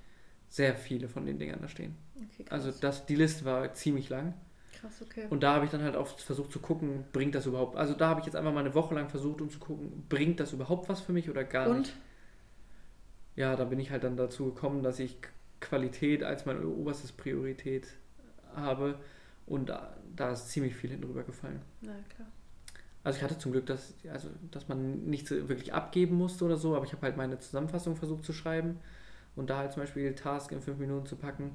sehr 0.52 0.74
viele 0.74 1.08
von 1.08 1.24
den 1.24 1.38
Dingern 1.38 1.60
da 1.62 1.68
stehen. 1.68 1.96
Okay. 2.14 2.44
Also 2.50 2.70
das, 2.70 3.06
die 3.06 3.16
Liste 3.16 3.46
war 3.46 3.72
ziemlich 3.72 4.10
lang. 4.10 4.34
krass, 4.78 5.00
okay. 5.00 5.26
Und 5.30 5.42
da 5.42 5.54
habe 5.54 5.64
ich 5.64 5.70
dann 5.70 5.82
halt 5.82 5.96
auch 5.96 6.06
versucht 6.18 6.52
zu 6.52 6.60
gucken, 6.60 7.04
bringt 7.14 7.34
das 7.34 7.46
überhaupt. 7.46 7.74
Also 7.78 7.94
da 7.94 8.10
habe 8.10 8.20
ich 8.20 8.26
jetzt 8.26 8.36
einfach 8.36 8.52
mal 8.52 8.60
eine 8.60 8.74
Woche 8.74 8.94
lang 8.94 9.08
versucht, 9.08 9.40
um 9.40 9.48
zu 9.48 9.58
gucken, 9.58 10.04
bringt 10.10 10.40
das 10.40 10.52
überhaupt 10.52 10.90
was 10.90 11.00
für 11.00 11.14
mich 11.14 11.30
oder 11.30 11.42
gar 11.42 11.70
Und? 11.70 11.78
nicht. 11.78 11.94
Ja, 13.34 13.56
da 13.56 13.64
bin 13.64 13.80
ich 13.80 13.90
halt 13.90 14.04
dann 14.04 14.18
dazu 14.18 14.44
gekommen, 14.52 14.82
dass 14.82 14.98
ich 14.98 15.16
Qualität 15.60 16.22
als 16.22 16.44
meine 16.44 16.66
oberstes 16.66 17.12
Priorität 17.12 17.88
habe. 18.54 18.98
Und 19.46 19.70
da, 19.70 19.96
da 20.14 20.32
ist 20.32 20.50
ziemlich 20.50 20.76
viel 20.76 20.90
hinten 20.90 21.06
rüber 21.06 21.22
gefallen. 21.22 21.62
Na 21.80 21.94
klar. 22.14 22.28
Also 23.04 23.16
ich 23.16 23.24
hatte 23.24 23.38
zum 23.38 23.52
Glück, 23.52 23.64
dass, 23.64 23.94
also, 24.12 24.28
dass 24.50 24.68
man 24.68 25.06
nichts 25.06 25.30
wirklich 25.30 25.72
abgeben 25.72 26.14
musste 26.16 26.44
oder 26.44 26.58
so, 26.58 26.76
aber 26.76 26.84
ich 26.84 26.92
habe 26.92 27.02
halt 27.06 27.16
meine 27.16 27.38
Zusammenfassung 27.38 27.96
versucht 27.96 28.26
zu 28.26 28.34
schreiben 28.34 28.78
und 29.36 29.50
da 29.50 29.58
halt 29.58 29.72
zum 29.72 29.82
Beispiel 29.82 30.14
Task 30.14 30.52
in 30.52 30.60
fünf 30.60 30.78
Minuten 30.78 31.06
zu 31.06 31.16
packen. 31.16 31.52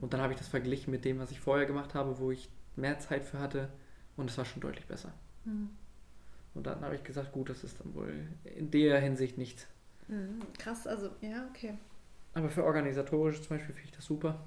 Und 0.00 0.12
dann 0.12 0.20
habe 0.20 0.32
ich 0.32 0.38
das 0.38 0.48
verglichen 0.48 0.90
mit 0.90 1.04
dem, 1.04 1.18
was 1.18 1.30
ich 1.30 1.40
vorher 1.40 1.66
gemacht 1.66 1.94
habe, 1.94 2.18
wo 2.18 2.30
ich 2.30 2.48
mehr 2.76 2.98
Zeit 2.98 3.24
für 3.24 3.38
hatte 3.38 3.68
und 4.16 4.30
es 4.30 4.36
war 4.38 4.44
schon 4.44 4.60
deutlich 4.60 4.86
besser. 4.86 5.12
Mhm. 5.44 5.70
Und 6.54 6.66
dann 6.66 6.80
habe 6.80 6.94
ich 6.94 7.04
gesagt, 7.04 7.32
gut, 7.32 7.50
das 7.50 7.64
ist 7.64 7.80
dann 7.80 7.94
wohl 7.94 8.12
in 8.44 8.70
der 8.70 9.00
Hinsicht 9.00 9.36
nicht. 9.36 9.66
Mhm. 10.08 10.40
Krass, 10.58 10.86
also, 10.86 11.10
ja, 11.20 11.46
okay. 11.50 11.74
Aber 12.34 12.50
für 12.50 12.64
organisatorische 12.64 13.42
zum 13.42 13.56
Beispiel 13.56 13.74
finde 13.74 13.88
ich 13.90 13.96
das 13.96 14.04
super. 14.04 14.44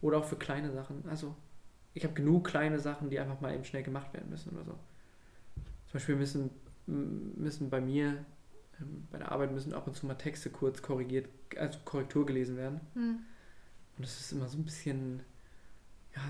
Oder 0.00 0.18
auch 0.18 0.24
für 0.24 0.36
kleine 0.36 0.72
Sachen. 0.72 1.04
Also 1.08 1.34
ich 1.94 2.04
habe 2.04 2.14
genug 2.14 2.46
kleine 2.46 2.78
Sachen, 2.78 3.10
die 3.10 3.18
einfach 3.18 3.40
mal 3.40 3.54
eben 3.54 3.64
schnell 3.64 3.82
gemacht 3.82 4.12
werden 4.12 4.28
müssen 4.28 4.50
oder 4.54 4.64
so. 4.64 4.72
Zum 5.86 5.92
Beispiel 5.94 6.16
müssen, 6.16 6.50
müssen 6.86 7.70
bei 7.70 7.80
mir, 7.80 8.24
bei 9.10 9.18
der 9.18 9.32
Arbeit 9.32 9.52
müssen 9.52 9.72
ab 9.72 9.86
und 9.86 9.96
zu 9.96 10.06
mal 10.06 10.14
Texte 10.14 10.50
kurz 10.50 10.82
korrigiert, 10.82 11.28
also 11.56 11.78
Korrektur 11.84 12.26
gelesen 12.26 12.56
werden. 12.56 12.80
Mhm. 12.94 13.18
Und 13.96 14.04
das 14.04 14.20
ist 14.20 14.32
immer 14.32 14.48
so 14.48 14.58
ein 14.58 14.64
bisschen, 14.64 15.22
ja, 16.14 16.22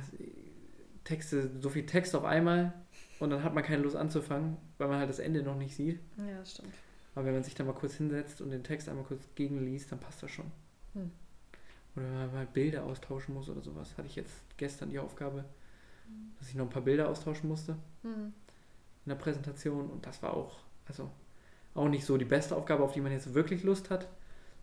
Texte, 1.04 1.50
so 1.60 1.68
viel 1.70 1.86
Text 1.86 2.14
auf 2.14 2.24
einmal 2.24 2.72
und 3.18 3.30
dann 3.30 3.42
hat 3.42 3.54
man 3.54 3.64
keine 3.64 3.82
Lust 3.82 3.96
anzufangen, 3.96 4.56
weil 4.78 4.88
man 4.88 4.98
halt 4.98 5.08
das 5.08 5.18
Ende 5.18 5.42
noch 5.42 5.56
nicht 5.56 5.74
sieht. 5.74 6.00
Ja, 6.18 6.38
das 6.38 6.52
stimmt. 6.52 6.74
Aber 7.14 7.26
wenn 7.26 7.34
man 7.34 7.42
sich 7.42 7.54
dann 7.54 7.66
mal 7.66 7.72
kurz 7.72 7.94
hinsetzt 7.94 8.40
und 8.40 8.50
den 8.50 8.62
Text 8.62 8.88
einmal 8.88 9.04
kurz 9.04 9.22
gegenliest, 9.34 9.90
dann 9.90 10.00
passt 10.00 10.22
das 10.22 10.30
schon. 10.30 10.50
Hm. 10.94 11.10
Oder 11.96 12.04
wenn 12.04 12.14
man 12.14 12.34
mal 12.34 12.46
Bilder 12.46 12.84
austauschen 12.84 13.34
muss 13.34 13.48
oder 13.48 13.62
sowas. 13.62 13.96
Hatte 13.96 14.06
ich 14.06 14.16
jetzt 14.16 14.34
gestern 14.58 14.90
die 14.90 14.98
Aufgabe, 14.98 15.44
dass 16.38 16.48
ich 16.50 16.54
noch 16.54 16.66
ein 16.66 16.70
paar 16.70 16.82
Bilder 16.82 17.08
austauschen 17.08 17.48
musste 17.48 17.76
Mhm. 18.02 18.34
in 19.04 19.08
der 19.08 19.14
Präsentation. 19.14 19.88
Und 19.88 20.04
das 20.04 20.22
war 20.22 20.34
auch, 20.34 20.58
also 20.86 21.10
auch 21.76 21.88
nicht 21.88 22.04
so 22.04 22.16
die 22.16 22.24
beste 22.24 22.56
Aufgabe, 22.56 22.82
auf 22.82 22.92
die 22.92 23.00
man 23.00 23.12
jetzt 23.12 23.34
wirklich 23.34 23.62
Lust 23.62 23.90
hat. 23.90 24.08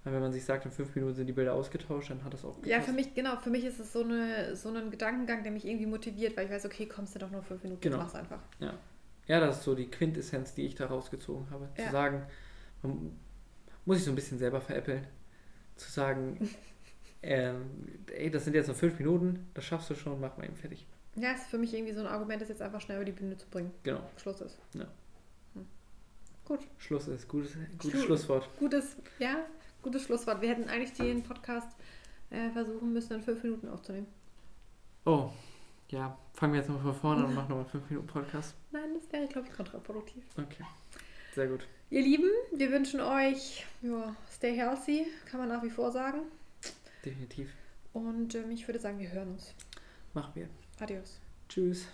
Weil 0.04 0.14
wenn 0.14 0.22
man 0.22 0.34
sich 0.34 0.44
sagt, 0.44 0.66
in 0.66 0.72
fünf 0.72 0.94
Minuten 0.96 1.16
sind 1.16 1.28
die 1.28 1.34
Bilder 1.34 1.54
ausgetauscht, 1.54 2.10
dann 2.10 2.24
hat 2.26 2.34
das 2.34 2.44
auch 2.44 2.58
Ja, 2.66 2.78
gepasst. 2.80 2.88
für 2.90 2.94
mich, 2.94 3.14
genau, 3.14 3.38
für 3.38 3.50
mich 3.50 3.64
ist 3.64 3.80
es 3.80 3.94
so, 3.94 4.04
eine, 4.04 4.54
so 4.56 4.68
ein 4.70 4.92
Gedankengang, 4.92 5.44
der 5.44 5.52
mich 5.54 5.66
irgendwie 5.66 5.86
motiviert, 5.86 6.36
weil 6.36 6.46
ich 6.46 6.52
weiß, 6.52 6.66
okay, 6.66 6.86
kommst 6.88 7.16
du 7.16 7.20
doch 7.20 7.32
nur 7.32 7.42
fünf 7.42 7.64
Minuten, 7.64 7.80
Genau. 7.82 7.98
mach's 7.98 8.14
einfach. 8.16 8.42
Ja, 9.28 9.40
das 9.40 9.60
ist 9.60 9.64
so 9.64 9.76
die 9.76 9.90
Quintessenz, 9.90 10.54
die 10.56 10.64
ich 10.66 10.76
da 10.76 10.88
rausgezogen 10.88 11.50
habe. 11.52 11.70
Ja. 11.78 11.86
Zu 11.86 11.92
sagen, 11.94 12.24
man 12.82 13.18
muss 13.86 13.98
ich 14.00 14.04
so 14.04 14.12
ein 14.12 14.16
bisschen 14.16 14.38
selber 14.38 14.60
veräppeln. 14.60 15.08
Zu 15.78 15.90
sagen, 15.90 16.50
ähm, 17.22 17.62
ey, 18.14 18.30
das 18.30 18.44
sind 18.44 18.56
jetzt 18.56 18.68
noch 18.68 18.76
fünf 18.76 19.00
Minuten, 19.00 19.48
das 19.54 19.64
schaffst 19.64 19.90
du 19.90 19.96
schon, 19.96 20.20
mach 20.20 20.36
mal 20.38 20.44
eben 20.46 20.58
fertig. 20.58 20.86
Ja, 21.16 21.32
ist 21.32 21.46
für 21.46 21.58
mich 21.58 21.74
irgendwie 21.74 21.94
so 21.94 22.02
ein 22.02 22.08
Argument, 22.08 22.42
das 22.42 22.50
jetzt 22.50 22.62
einfach 22.62 22.82
schnell 22.82 22.98
über 22.98 23.06
die 23.06 23.12
Bühne 23.14 23.38
zu 23.38 23.48
bringen. 23.48 23.72
Genau. 23.84 24.02
Schluss 24.18 24.42
ist. 24.42 24.60
Ja. 24.74 24.88
Gut. 26.46 26.60
Schluss 26.78 27.08
ist, 27.08 27.28
gutes, 27.28 27.54
gutes 27.80 27.92
Schlu- 28.02 28.06
Schlusswort. 28.06 28.50
Gutes, 28.60 28.98
ja, 29.20 29.38
gutes 29.82 30.04
Schlusswort. 30.04 30.42
Wir 30.42 30.50
hätten 30.50 30.68
eigentlich 30.70 30.94
den 30.94 31.24
Podcast 31.24 31.70
äh, 32.30 32.50
versuchen 32.52 32.92
müssen, 32.92 33.14
in 33.14 33.22
fünf 33.22 33.44
Minuten 33.44 33.70
aufzunehmen. 33.70 34.08
Oh, 35.06 35.30
ja, 35.90 36.18
fangen 36.34 36.54
wir 36.54 36.60
jetzt 36.60 36.70
mal 36.70 36.80
von 36.80 36.94
vorne 36.96 37.22
an 37.22 37.28
und 37.30 37.36
machen 37.36 37.50
nochmal 37.50 37.66
fünf 37.66 37.90
Minuten 37.90 38.08
Podcast. 38.08 38.56
Nein, 38.72 38.94
das 38.96 39.12
wäre, 39.12 39.28
glaube 39.28 39.48
ich, 39.48 39.54
kontraproduktiv. 39.56 40.24
Okay, 40.38 40.66
sehr 41.34 41.48
gut. 41.48 41.68
Ihr 41.90 42.02
Lieben, 42.02 42.30
wir 42.54 42.72
wünschen 42.72 43.00
euch, 43.00 43.66
ja, 43.82 44.16
stay 44.32 44.56
healthy, 44.56 45.06
kann 45.30 45.40
man 45.40 45.50
nach 45.50 45.64
wie 45.64 45.70
vor 45.70 45.92
sagen. 45.92 46.22
Definitiv. 47.06 47.50
Und 47.94 48.34
ähm, 48.36 48.52
ich 48.52 48.68
würde 48.68 48.80
sagen, 48.80 48.98
wir 49.00 49.12
hören 49.12 49.32
uns. 49.34 49.54
Machen 50.14 50.32
wir. 50.36 50.50
Adios. 50.80 51.20
Tschüss. 51.48 51.86